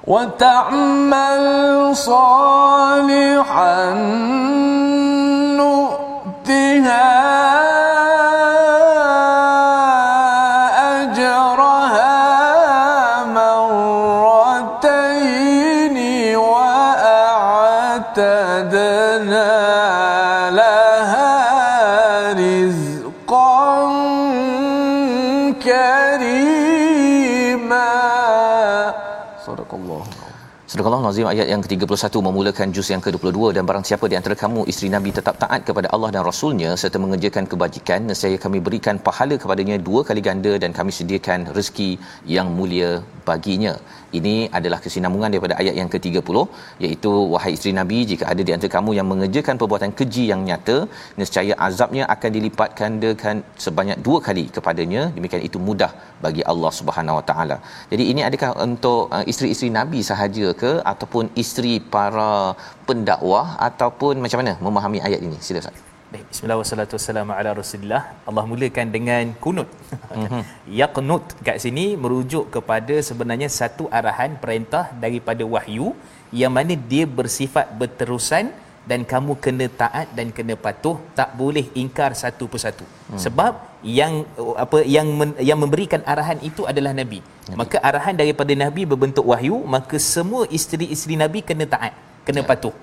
[0.10, 3.94] وتعمل صالحا
[5.58, 7.69] نؤتها
[30.80, 34.62] Surah Al-Nazim ayat yang ke-31 memulakan juz yang ke-22 dan barang siapa di antara kamu
[34.72, 39.36] isteri Nabi tetap taat kepada Allah dan Rasulnya serta mengerjakan kebajikan nescaya kami berikan pahala
[39.44, 41.92] kepadanya dua kali ganda dan kami sediakan rezeki
[42.36, 42.92] yang mulia
[43.30, 43.74] baginya.
[44.18, 46.38] Ini adalah kesinambungan daripada ayat yang ke-30
[46.86, 50.78] iaitu wahai isteri Nabi jika ada di antara kamu yang mengerjakan perbuatan keji yang nyata
[51.22, 55.92] nescaya azabnya akan dilipat gandakan sebanyak dua kali kepadanya demikian itu mudah
[56.26, 57.58] bagi Allah Subhanahu Wa Taala.
[57.92, 62.32] Jadi ini adakah untuk uh, isteri-isteri Nabi sahaja ke ataupun isteri para
[62.88, 65.40] pendakwah ataupun macam mana memahami ayat ini?
[65.48, 65.80] Sila Ustaz.
[66.12, 68.02] Baik, bismillah wassalatu wassalamu ala rasulillah.
[68.30, 69.70] Allah mulakan dengan kunut.
[70.20, 70.42] Mm-hmm.
[70.80, 75.94] Yaqnut kat sini merujuk kepada sebenarnya satu arahan perintah daripada wahyu
[76.42, 78.50] yang mana dia bersifat berterusan
[78.90, 83.20] dan kamu kena taat dan kena patuh tak boleh ingkar satu persatu hmm.
[83.24, 83.54] sebab
[83.98, 84.14] yang
[84.64, 87.20] apa yang men, yang memberikan arahan itu adalah nabi.
[87.24, 91.94] nabi maka arahan daripada nabi berbentuk wahyu maka semua isteri-isteri nabi kena taat
[92.28, 92.48] kena ya.
[92.52, 92.76] patuh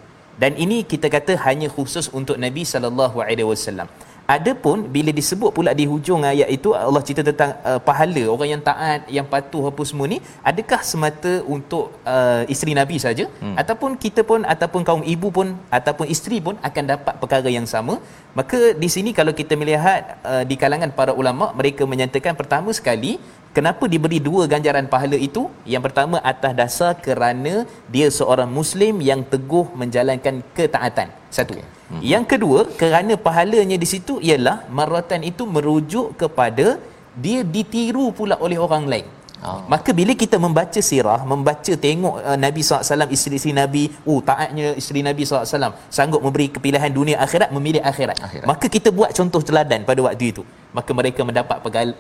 [0.43, 3.89] dan ini kita kata hanya khusus untuk nabi sallallahu alaihi wasallam
[4.35, 8.63] Adapun bila disebut pula di hujung ayat itu Allah cerita tentang uh, pahala orang yang
[8.69, 10.19] taat, yang patuh apa semua ni,
[10.51, 13.55] adakah semata untuk uh, isteri Nabi saja hmm.
[13.63, 18.03] ataupun kita pun ataupun kaum ibu pun ataupun isteri pun akan dapat perkara yang sama?
[18.35, 23.23] Maka di sini kalau kita melihat uh, di kalangan para ulama mereka menyatakan pertama sekali
[23.57, 25.49] Kenapa diberi dua ganjaran pahala itu?
[25.65, 31.09] Yang pertama atas dasar kerana dia seorang muslim yang teguh menjalankan ketaatan.
[31.33, 31.57] Satu.
[31.57, 31.76] Okay.
[31.91, 32.03] Hmm.
[32.13, 36.83] Yang kedua, kerana pahalanya di situ ialah maratan itu merujuk kepada
[37.25, 39.07] dia ditiru pula oleh orang lain.
[39.47, 39.63] Oh.
[39.73, 45.01] Maka bila kita membaca sirah, membaca tengok uh, Nabi SAW, isteri-isteri Nabi, oh taatnya isteri
[45.09, 48.19] Nabi SAW, sanggup memberi kepilihan dunia akhirat, memilih akhirat.
[48.27, 48.47] akhirat.
[48.51, 50.43] Maka kita buat contoh teladan pada waktu itu
[50.77, 51.57] maka mereka mendapat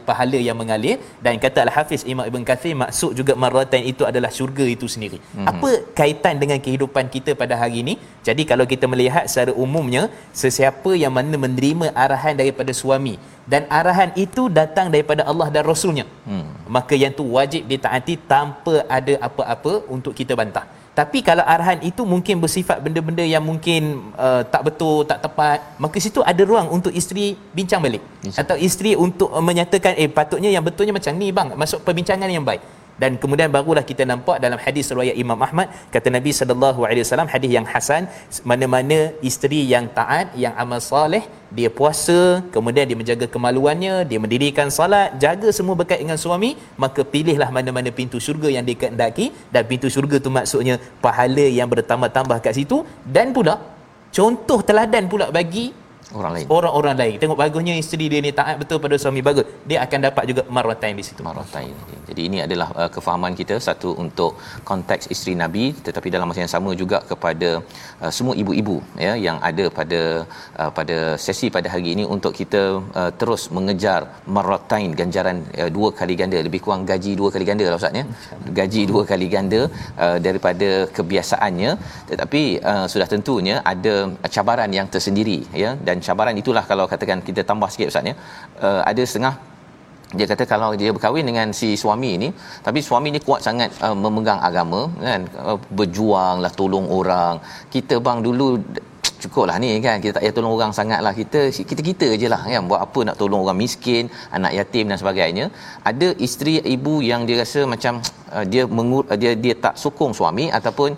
[0.09, 4.67] pahala yang mengalir dan kata Al-Hafiz Imam Ibn Kathir maksud juga maratan itu adalah syurga
[4.77, 5.19] itu sendiri.
[5.23, 5.47] Mm-hmm.
[5.51, 7.95] Apa kaitan dengan kehidupan kita pada hari ini?
[8.29, 10.03] Jadi kalau kita melihat secara umumnya
[10.43, 16.05] sesiapa yang mana menerima arahan daripada suami dan arahan itu datang daripada Allah dan Rasulnya.
[16.27, 16.51] Hmm.
[16.67, 20.67] Maka yang tu wajib ditaati tanpa ada apa-apa untuk kita bantah.
[20.99, 25.97] Tapi kalau arahan itu mungkin bersifat benda-benda yang mungkin uh, tak betul, tak tepat, maka
[26.01, 28.01] situ ada ruang untuk isteri bincang balik.
[28.25, 28.41] Bincang.
[28.43, 32.43] Atau isteri untuk uh, menyatakan, eh patutnya yang betulnya macam ni bang, masuk perbincangan yang
[32.43, 37.05] baik dan kemudian barulah kita nampak dalam hadis riwayat Imam Ahmad kata Nabi sallallahu alaihi
[37.07, 38.05] wasallam hadis yang hasan
[38.51, 38.99] mana-mana
[39.31, 41.25] isteri yang taat yang amal soleh
[41.57, 42.19] dia puasa
[42.55, 46.51] kemudian dia menjaga kemaluannya dia mendirikan salat jaga semua berkait dengan suami
[46.85, 49.27] maka pilihlah mana-mana pintu syurga yang dia kehendaki.
[49.55, 52.79] Dan pintu syurga tu maksudnya pahala yang bertambah-tambah kat situ.
[53.17, 53.57] Dan pula
[54.17, 55.67] contoh teladan pula bagi
[56.14, 56.47] orang lain.
[56.59, 57.14] Orang-orang lain.
[57.23, 59.47] Tengok bagusnya isteri dia ni taat betul pada suami bagus.
[59.71, 61.21] Dia akan dapat juga marwatain di situ.
[61.27, 61.75] Marwatain
[62.11, 63.55] jadi ini adalah uh, kefahaman kita.
[63.69, 64.33] Satu untuk
[64.71, 67.51] konteks isteri nabi tetapi dalam masa yang sama juga kepada
[68.03, 70.01] uh, semua ibu-ibu ya yang ada pada
[70.62, 72.62] uh, pada sesi pada hari ini untuk kita
[73.01, 74.01] uh, terus mengejar
[74.37, 76.38] marwatain ganjaran uh, dua kali ganda.
[76.49, 78.05] Lebih kurang gaji dua kali ganda lah ustaz ya.
[78.61, 79.61] Gaji dua kali ganda
[80.04, 81.71] uh, daripada kebiasaannya.
[82.13, 82.42] Tetapi
[82.73, 83.94] uh, sudah tentunya ada
[84.37, 88.15] cabaran yang tersendiri ya dan cabaran itulah kalau katakan kita tambah sikit ustaz ya.
[88.67, 89.35] Uh, ada setengah
[90.19, 92.29] dia kata kalau dia berkahwin dengan si suami ini
[92.67, 95.23] tapi suami ni kuat sangat uh, memegang agama kan?
[95.35, 97.42] Uh, berjuanglah tolong orang.
[97.75, 98.47] Kita bang dulu
[99.27, 99.96] cukup lah ni kan.
[100.02, 101.12] Kita tak payah tolong orang sangat lah.
[101.20, 102.62] Kita kita kita je lah kan.
[102.70, 104.04] Buat apa nak tolong orang miskin
[104.37, 105.44] anak yatim dan sebagainya.
[105.90, 107.94] Ada isteri ibu yang dia rasa macam
[108.37, 110.90] uh, dia mengur, uh, dia dia tak sokong suami ataupun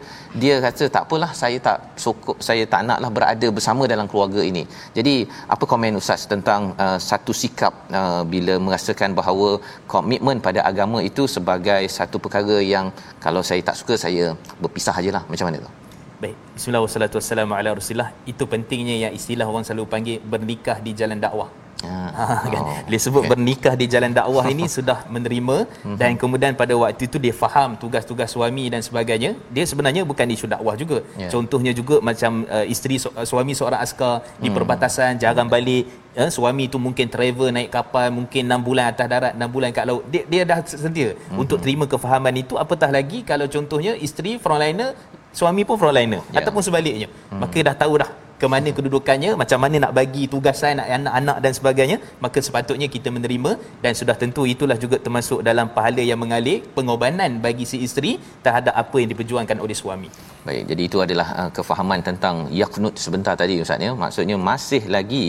[0.42, 4.64] dia rasa tak apalah saya tak sokong saya tak naklah berada bersama dalam keluarga ini.
[4.98, 5.16] Jadi
[5.54, 9.50] apa komen ustaz tentang uh, satu sikap uh, bila merasakan bahawa
[9.94, 12.88] komitmen pada agama itu sebagai satu perkara yang
[13.26, 14.24] kalau saya tak suka saya
[14.62, 15.87] berpisah ajalah macam mana tu
[16.18, 18.10] Baik, bismillah wassalatu wassalamu ala rasulillah.
[18.26, 21.46] Itu pentingnya yang istilah orang selalu panggil bernikah di jalan dakwah.
[22.18, 22.62] Ha, kan?
[22.66, 23.30] oh, dia sebut okay.
[23.30, 25.94] bernikah di jalan dakwah ini sudah menerima mhm.
[25.94, 30.50] dan kemudian pada waktu itu dia faham tugas-tugas suami dan sebagainya dia sebenarnya bukan isu
[30.50, 31.30] dakwah juga yeah.
[31.30, 34.42] contohnya juga macam uh, isteri su- suami seorang askar hmm.
[34.42, 35.86] di perbatasan jarang balik
[36.18, 39.86] uh, suami itu mungkin travel naik kapal mungkin 6 bulan atas darat 6 bulan kat
[39.86, 41.38] laut dia, dia dah sedia hmm.
[41.38, 44.98] untuk terima kefahaman itu apatah lagi kalau contohnya isteri frontliner
[45.32, 46.40] suami pun frontliner yeah.
[46.42, 47.40] ataupun sebaliknya hmm.
[47.40, 48.10] maka dah tahu dah
[48.40, 53.08] ke mana kedudukannya macam mana nak bagi tugasan nak anak-anak dan sebagainya maka sepatutnya kita
[53.16, 53.52] menerima
[53.84, 58.12] dan sudah tentu itulah juga termasuk dalam pahala yang mengalir pengorbanan bagi si isteri
[58.46, 60.10] terhadap apa yang diperjuangkan oleh suami.
[60.46, 63.92] Baik jadi itu adalah uh, kefahaman tentang yaqnut sebentar tadi ustaz ya.
[64.02, 65.24] Maksudnya masih lagi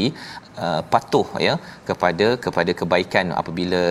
[0.65, 1.53] uh, patuh ya
[1.89, 3.81] kepada kepada kebaikan apabila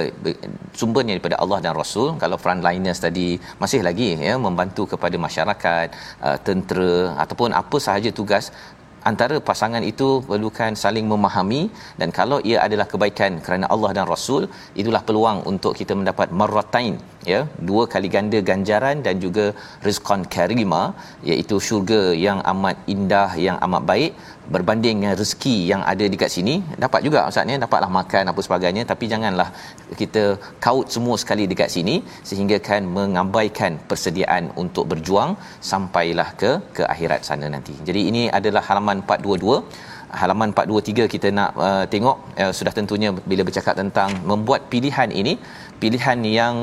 [0.81, 2.09] sumbernya daripada Allah dan Rasul.
[2.23, 3.29] Kalau frontliners tadi
[3.63, 5.89] masih lagi ya membantu kepada masyarakat
[6.27, 6.93] uh, tentera
[7.25, 8.47] ataupun apa sahaja tugas
[9.11, 11.63] antara pasangan itu perlukan saling memahami
[12.01, 14.45] dan kalau ia adalah kebaikan kerana Allah dan Rasul
[14.81, 16.97] itulah peluang untuk kita mendapat marratain
[17.33, 19.45] ya dua kali ganda ganjaran dan juga
[19.87, 20.83] rizqan karima
[21.31, 24.13] iaitu syurga yang amat indah yang amat baik
[24.55, 26.55] berbanding dengan rezeki yang ada dekat sini.
[26.85, 29.49] Dapat juga ustaz ni dapatlah makan apa sebagainya tapi janganlah
[30.01, 30.25] kita
[30.67, 31.97] kaut semua sekali dekat sini
[32.31, 35.33] sehingga kan mengabaikan persediaan untuk berjuang
[35.73, 37.77] sampailah ke ke akhirat sana nanti.
[37.91, 43.43] Jadi ini adalah halaman 422 halaman 423 kita nak uh, tengok uh, sudah tentunya bila
[43.49, 45.35] bercakap tentang membuat pilihan ini
[45.83, 46.55] pilihan yang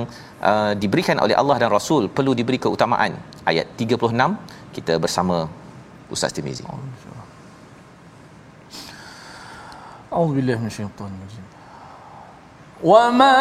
[0.50, 3.12] uh, diberikan oleh Allah dan Rasul perlu diberi keutamaan
[3.50, 5.50] ayat 36 kita bersama
[6.10, 6.66] Ustaz Timizi.
[10.10, 11.46] أعوذ بالله من الشيطان الرجيم
[12.82, 13.38] وما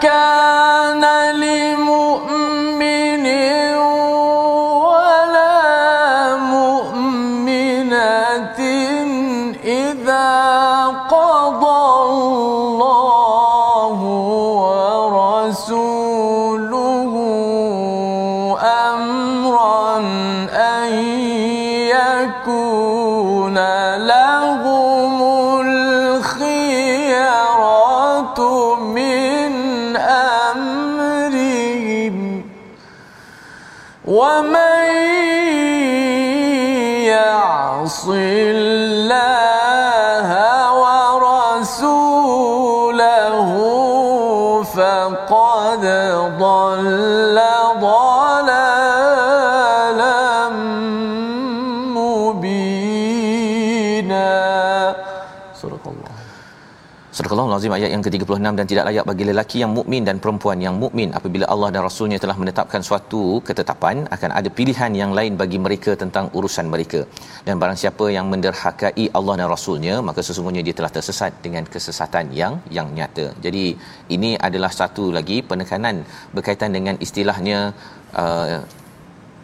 [0.00, 1.04] كان
[1.36, 3.26] لمؤمن
[57.57, 61.09] Azim ayat yang ke-36 dan tidak layak bagi lelaki yang mukmin dan perempuan yang mukmin.
[61.19, 65.93] Apabila Allah dan Rasulnya telah menetapkan suatu ketetapan akan ada pilihan yang lain bagi mereka
[66.03, 67.01] tentang urusan mereka.
[67.47, 72.27] Dan barang siapa yang menderhakai Allah dan Rasulnya maka sesungguhnya dia telah tersesat dengan kesesatan
[72.41, 73.27] yang yang nyata.
[73.45, 73.65] Jadi
[74.15, 75.97] ini adalah satu lagi penekanan
[76.37, 77.59] berkaitan dengan istilahnya
[78.23, 78.59] uh,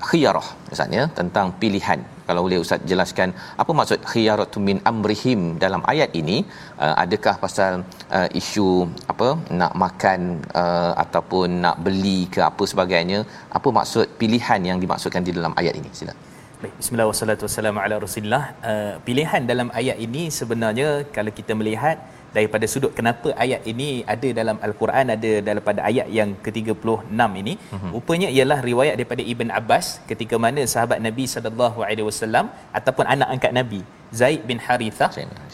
[0.07, 3.30] khiyarah misalnya tentang pilihan kalau boleh ustaz jelaskan
[3.63, 6.38] apa maksud khiyaratu min amrihim dalam ayat ini?
[6.84, 7.73] Uh, adakah pasal
[8.17, 8.69] uh, isu
[9.13, 9.30] apa
[9.61, 10.21] nak makan
[10.63, 13.21] uh, ataupun nak beli ke apa sebagainya?
[13.59, 15.91] Apa maksud pilihan yang dimaksudkan di dalam ayat ini?
[16.01, 16.15] Sila.
[16.61, 18.43] Baik, bismillah wassalatu wassalamu ala rasulillah.
[18.69, 21.97] Uh, pilihan dalam ayat ini sebenarnya kalau kita melihat
[22.36, 27.53] daripada sudut kenapa ayat ini ada dalam al-Quran ada dalam pada ayat yang ke-36 ini.
[27.59, 27.91] Uh-huh.
[27.95, 32.47] rupanya ialah riwayat daripada Ibn Abbas ketika mana sahabat Nabi sallallahu alaihi wasallam
[32.80, 33.82] ataupun anak angkat Nabi
[34.19, 35.11] Zaid bin Harithah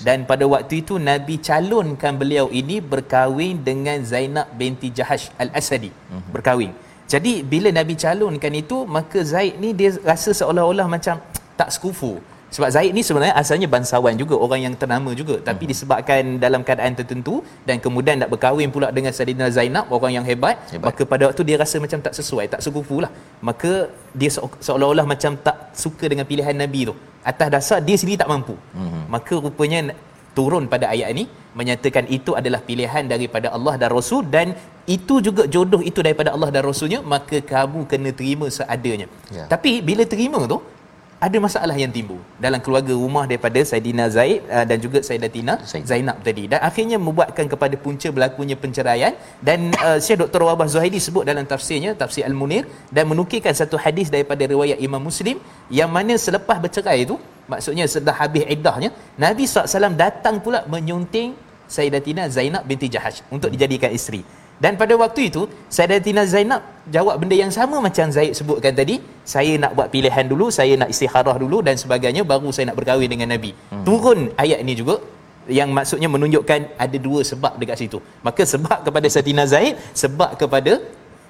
[0.08, 5.92] dan pada waktu itu Nabi calonkan beliau ini berkahwin dengan Zainab binti Jahash Al-Asadi.
[5.92, 6.30] Uh-huh.
[6.36, 6.74] berkahwin.
[7.14, 11.18] Jadi bila Nabi calonkan itu maka Zaid ni dia rasa seolah-olah macam
[11.60, 12.14] tak sekufu
[12.54, 15.72] sebab Zaid ni sebenarnya asalnya bangsawan juga orang yang ternama juga tapi hmm.
[15.72, 17.36] disebabkan dalam keadaan tertentu
[17.68, 21.44] dan kemudian nak berkahwin pula dengan Saidina Zainab orang yang hebat, hebat, maka pada waktu
[21.50, 23.12] dia rasa macam tak sesuai tak sekufu lah
[23.50, 23.72] maka
[24.22, 24.30] dia
[24.68, 26.96] seolah-olah macam tak suka dengan pilihan Nabi tu
[27.32, 29.04] atas dasar dia sendiri tak mampu hmm.
[29.16, 29.82] maka rupanya
[30.38, 31.26] turun pada ayat ini
[31.60, 34.48] menyatakan itu adalah pilihan daripada Allah dan Rasul dan
[34.96, 39.46] itu juga jodoh itu daripada Allah dan Rasulnya maka kamu kena terima seadanya ya.
[39.54, 40.60] tapi bila terima tu
[41.26, 45.88] ada masalah yang timbul dalam keluarga rumah daripada Saidina Zaid uh, dan juga Saidatina Zainab.
[45.92, 49.14] Zainab tadi dan akhirnya membuatkan kepada punca berlakunya penceraian
[49.48, 50.42] dan uh, Syekh Dr.
[50.48, 52.64] Wabah Zuhaidi sebut dalam tafsirnya tafsir Al-Munir
[52.96, 55.42] dan menukilkan satu hadis daripada riwayat Imam Muslim
[55.80, 57.18] yang mana selepas bercerai itu
[57.50, 58.90] maksudnya sedah habis iddahnya
[59.26, 61.34] Nabi SAW datang pula menyunting
[61.76, 64.22] Saidatina Zainab binti Jahash untuk dijadikan isteri
[64.64, 65.42] dan pada waktu itu
[65.76, 66.62] Sayyidatina Zainab
[66.96, 68.96] jawab benda yang sama macam Zaid sebutkan tadi.
[69.34, 73.10] Saya nak buat pilihan dulu saya nak istikharah dulu dan sebagainya baru saya nak berkahwin
[73.12, 73.52] dengan Nabi.
[73.72, 73.84] Hmm.
[73.88, 74.96] turun ayat ini juga
[75.60, 78.00] yang maksudnya menunjukkan ada dua sebab dekat situ.
[78.28, 80.80] Maka sebab kepada Sayyidatina Zaid sebab kepada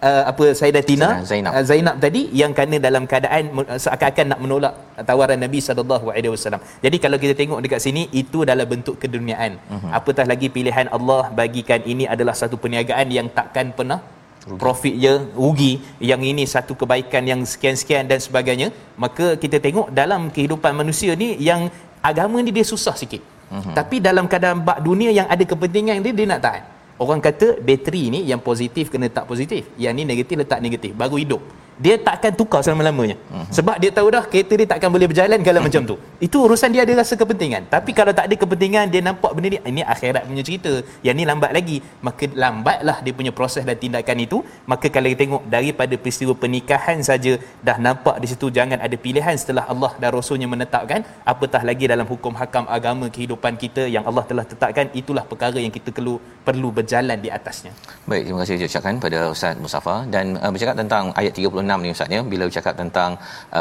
[0.08, 1.52] uh, apa Sayyidatina Zainab.
[1.58, 4.74] Uh, Zainab tadi yang kerana dalam keadaan uh, seakan-akan nak menolak
[5.10, 6.62] tawaran Nabi sallallahu alaihi wasallam.
[6.86, 9.54] Jadi kalau kita tengok dekat sini itu adalah bentuk keduniaan.
[9.76, 9.92] Uh-huh.
[10.00, 14.00] Apatah lagi pilihan Allah bagikan ini adalah satu perniagaan yang takkan pernah
[14.46, 14.60] rugi.
[14.62, 15.74] profit je rugi
[16.12, 18.68] yang ini satu kebaikan yang sekian-sekian dan sebagainya
[19.04, 21.62] maka kita tengok dalam kehidupan manusia ni yang
[22.10, 23.74] agama ni dia susah sikit uh-huh.
[23.80, 26.64] tapi dalam keadaan bak dunia yang ada kepentingan dia dia nak tahan
[26.96, 29.68] Orang kata bateri ni yang positif kena tak positif.
[29.76, 30.92] Yang ni negatif letak negatif.
[30.96, 31.44] Baru hidup
[31.76, 33.20] dia takkan tukar selama-lamanya.
[33.20, 33.48] Uh-huh.
[33.52, 35.96] Sebab dia tahu dah kereta dia takkan boleh berjalan kalau macam tu.
[36.24, 37.68] Itu urusan dia ada rasa kepentingan.
[37.68, 40.74] Tapi kalau tak ada kepentingan dia nampak benda ni ini akhirat punya cerita.
[41.06, 41.78] Yang ni lambat lagi.
[42.08, 44.38] Maka lambatlah dia punya proses dan tindakan itu.
[44.72, 47.34] Maka kalau kita tengok daripada peristiwa pernikahan saja
[47.68, 51.04] dah nampak di situ jangan ada pilihan setelah Allah dan Rasulnya menetapkan
[51.34, 55.74] apatah lagi dalam hukum hakam agama kehidupan kita yang Allah telah tetapkan itulah perkara yang
[55.78, 56.16] kita perlu
[56.48, 57.72] perlu berjalan di atasnya.
[58.10, 62.16] Baik, terima kasih ucapkan pada Ustaz Musafa dan uh, bercakap tentang ayat 36 ni ustaz
[62.18, 62.22] ya.
[62.34, 63.12] Bila bercakap tentang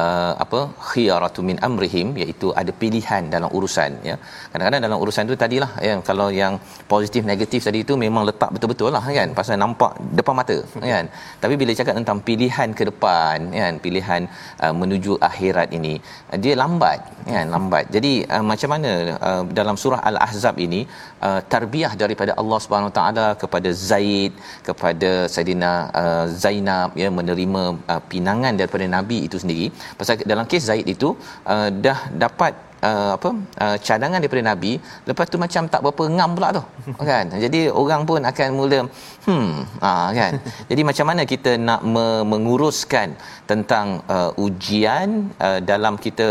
[0.00, 4.16] uh, apa khiyaratu min amrihim iaitu ada pilihan dalam urusan ya.
[4.52, 6.54] Kadang-kadang dalam urusan tu tadilah ya kalau yang
[6.94, 9.30] positif negatif tadi itu memang letak betul-betul lah kan.
[9.40, 10.58] Pasal nampak depan mata
[10.92, 11.06] kan
[11.42, 14.22] tapi bila cakap tentang pilihan ke depan kan pilihan
[14.64, 15.94] uh, menuju akhirat ini
[16.30, 17.00] uh, dia lambat
[17.34, 17.84] kan lambat.
[17.96, 18.92] Jadi uh, macam mana
[19.28, 20.80] uh, dalam surah al-ahzab ini
[21.26, 24.32] uh, tarbiyah daripada Allah Subhanahu taala kepada Zaid
[24.68, 27.62] kepada Saidina uh, Zainab ya menerima
[27.94, 29.66] uh, pinangan daripada nabi itu sendiri.
[29.98, 31.08] Pasal dalam kes Zaid itu
[31.54, 32.52] uh, dah dapat
[32.88, 33.30] uh, apa
[33.64, 34.72] uh, cadangan daripada nabi
[35.08, 36.62] lepas tu macam tak berapa ngam pula tu
[37.10, 37.26] kan?
[37.44, 38.80] Jadi orang pun akan mula
[39.28, 39.50] hmm
[39.88, 40.32] uh, kan?
[40.70, 43.08] Jadi macam mana kita nak me- menguruskan
[43.52, 43.86] tentang
[44.16, 45.08] uh, ujian
[45.46, 46.28] uh, dalam kita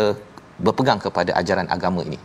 [0.65, 2.19] berpegang kepada ajaran agama ini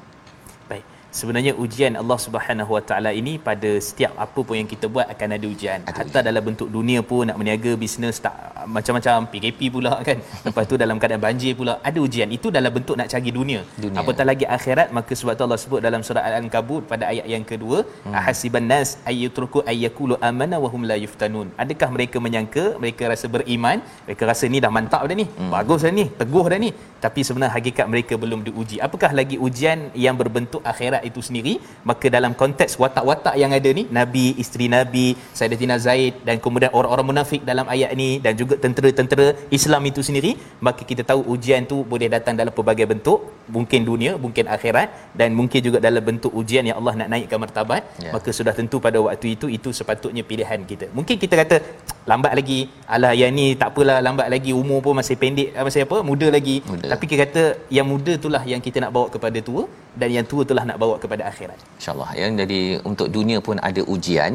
[1.08, 5.28] sebenarnya ujian Allah Subhanahu Wa Taala ini pada setiap apa pun yang kita buat akan
[5.36, 5.80] ada ujian.
[5.88, 6.26] Ada Hatta ujian.
[6.28, 8.34] dalam bentuk dunia pun nak berniaga bisnes tak
[8.76, 10.18] macam-macam PKP pula kan.
[10.46, 12.28] Lepas tu dalam keadaan banjir pula ada ujian.
[12.38, 13.60] Itu dalam bentuk nak cari dunia.
[13.84, 13.98] dunia.
[14.02, 17.78] Apatah lagi akhirat maka sebab tu Allah sebut dalam surah Al-Ankabut pada ayat yang kedua,
[17.88, 18.14] hmm.
[18.20, 21.48] ahasiban nas ayyutruku ayyakulu amana wa hum la yuftanun.
[21.64, 25.26] Adakah mereka menyangka mereka rasa beriman, mereka rasa ni dah mantap dah ni.
[25.40, 25.50] Hmm.
[25.56, 26.70] Bagus dah ni, teguh dah ni.
[27.04, 28.76] Tapi sebenarnya hakikat mereka belum diuji.
[28.86, 31.54] Apakah lagi ujian yang berbentuk akhirat itu sendiri
[31.90, 35.06] maka dalam konteks watak-watak yang ada ni nabi isteri nabi
[35.38, 39.26] Sayyidatina Zaid dan kemudian orang-orang munafik dalam ayat ini dan juga tentera-tentera
[39.58, 40.32] Islam itu sendiri
[40.66, 43.20] maka kita tahu ujian tu boleh datang dalam pelbagai bentuk
[43.56, 44.88] mungkin dunia mungkin akhirat
[45.20, 48.12] dan mungkin juga dalam bentuk ujian yang Allah nak naikkan martabat yeah.
[48.14, 51.56] maka sudah tentu pada waktu itu itu sepatutnya pilihan kita mungkin kita kata
[52.10, 52.60] lambat lagi
[52.94, 56.56] alah yang ni tak apalah lambat lagi umur pun masih pendek masih apa muda lagi
[56.70, 56.88] muda.
[56.92, 57.44] tapi kita kata
[57.76, 59.64] yang muda itulah yang kita nak bawa kepada tua
[60.00, 61.58] dan yang tua itulah nak bawa kepada akhirat.
[61.78, 62.26] Insyaallah ya.
[62.40, 62.60] Jadi
[62.90, 64.32] untuk dunia pun ada ujian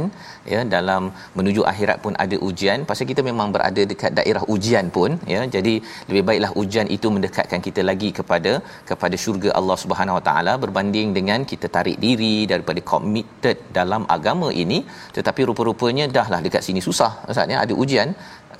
[0.54, 0.60] ya.
[0.76, 1.04] Dalam
[1.38, 2.80] menuju akhirat pun ada ujian.
[2.89, 5.41] Pasal kita memang berada dekat daerah ujian pun ya.
[5.56, 5.74] Jadi
[6.10, 8.54] lebih baiklah ujian itu mendekatkan kita lagi kepada
[8.91, 14.49] kepada syurga Allah Subhanahu Wa Taala berbanding dengan kita tarik diri daripada committed dalam agama
[14.64, 14.80] ini.
[15.18, 17.60] Tetapi rupa-rupanya dahlah dekat sini susah ustaz ya.
[17.66, 18.12] Ada ujian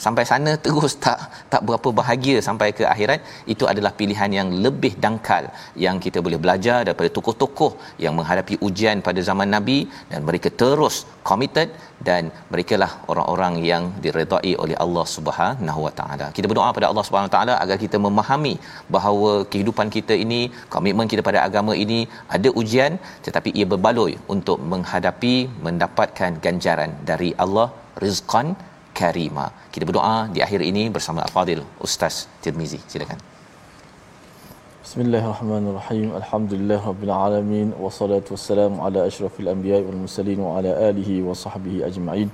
[0.06, 1.20] sampai sana terus tak
[1.54, 3.20] tak berapa bahagia sampai ke akhirat
[3.54, 5.46] itu adalah pilihan yang lebih dangkal
[5.86, 7.72] yang kita boleh belajar daripada tokoh-tokoh
[8.06, 9.80] yang menghadapi ujian pada zaman nabi
[10.12, 10.98] dan mereka terus
[11.30, 11.70] committed
[12.08, 12.24] dan
[12.54, 16.28] mereka lah orang-orang yang diredai oleh Allah Subhanahu Wa Taala.
[16.38, 18.54] Kita berdoa pada Allah Subhanahu Wa Taala agar kita memahami
[18.96, 20.42] bahawa kehidupan kita ini,
[20.76, 22.00] komitmen kita pada agama ini
[22.38, 22.94] ada ujian
[23.28, 25.36] tetapi ia berbaloi untuk menghadapi
[25.68, 27.68] mendapatkan ganjaran dari Allah
[28.06, 28.48] rizqan
[29.01, 29.47] karima.
[29.73, 32.81] Kita berdoa di akhir ini bersama Al-Fadil Ustaz Tirmizi.
[32.93, 33.19] Silakan.
[34.85, 36.17] Bismillahirrahmanirrahim.
[36.21, 41.85] Alhamdulillah rabbil alamin wassalatu wassalamu ala asyrafil anbiya'i wal mursalin wa ala alihi wa sahbihi
[41.91, 42.31] ajma'in.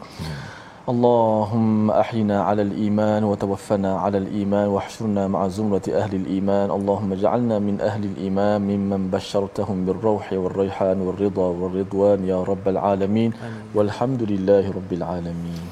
[0.84, 7.80] اللهم احينا على الايمان وتوفنا على الايمان واحشرنا مع زمره اهل الايمان اللهم اجعلنا من
[7.80, 13.32] اهل الايمان ممن بشرتهم بالروح والريحان والرضا والرضوان يا رب العالمين
[13.74, 15.64] والحمد لله رب العالمين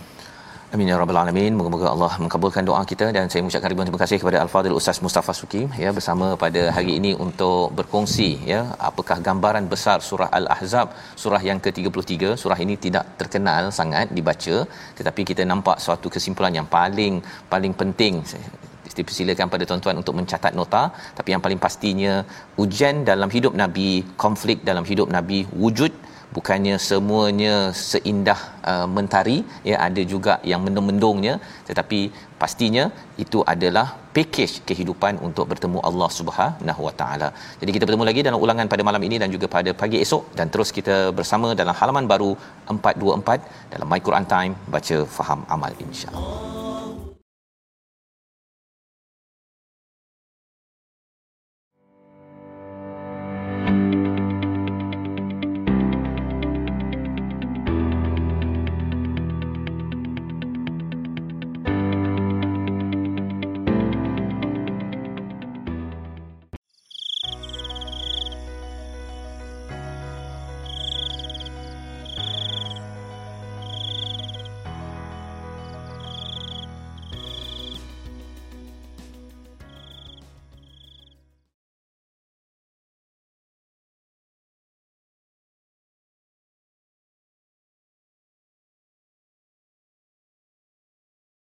[0.76, 1.54] Amin ya rabbal alamin.
[1.58, 5.32] Moga-moga Allah mengabulkan doa kita dan saya mengucapkan ribuan terima kasih kepada Al-Fadhil Ustaz Mustafa
[5.40, 8.60] Suki ya bersama pada hari ini untuk berkongsi ya
[8.90, 10.92] apakah gambaran besar surah Al-Ahzab
[11.24, 12.36] surah yang ke-33.
[12.42, 14.58] Surah ini tidak terkenal sangat dibaca
[15.00, 18.16] tetapi kita nampak suatu kesimpulan yang paling paling penting
[19.00, 20.84] dipersilakan pada tuan-tuan untuk mencatat nota
[21.18, 22.14] tapi yang paling pastinya
[22.64, 23.90] ujian dalam hidup nabi
[24.24, 25.92] konflik dalam hidup nabi wujud
[26.36, 27.54] bukannya semuanya
[27.90, 28.40] seindah
[28.72, 29.38] uh, mentari
[29.70, 31.36] ya ada juga yang mendung-mendungnya
[31.70, 32.00] tetapi
[32.42, 32.86] pastinya
[33.24, 33.86] itu adalah
[34.18, 37.30] package kehidupan untuk bertemu Allah Subhanahu Wa Taala.
[37.62, 40.50] Jadi kita bertemu lagi dalam ulangan pada malam ini dan juga pada pagi esok dan
[40.54, 42.32] terus kita bersama dalam halaman baru
[42.76, 46.87] 424 dalam My Quran Time baca faham amal insya-Allah.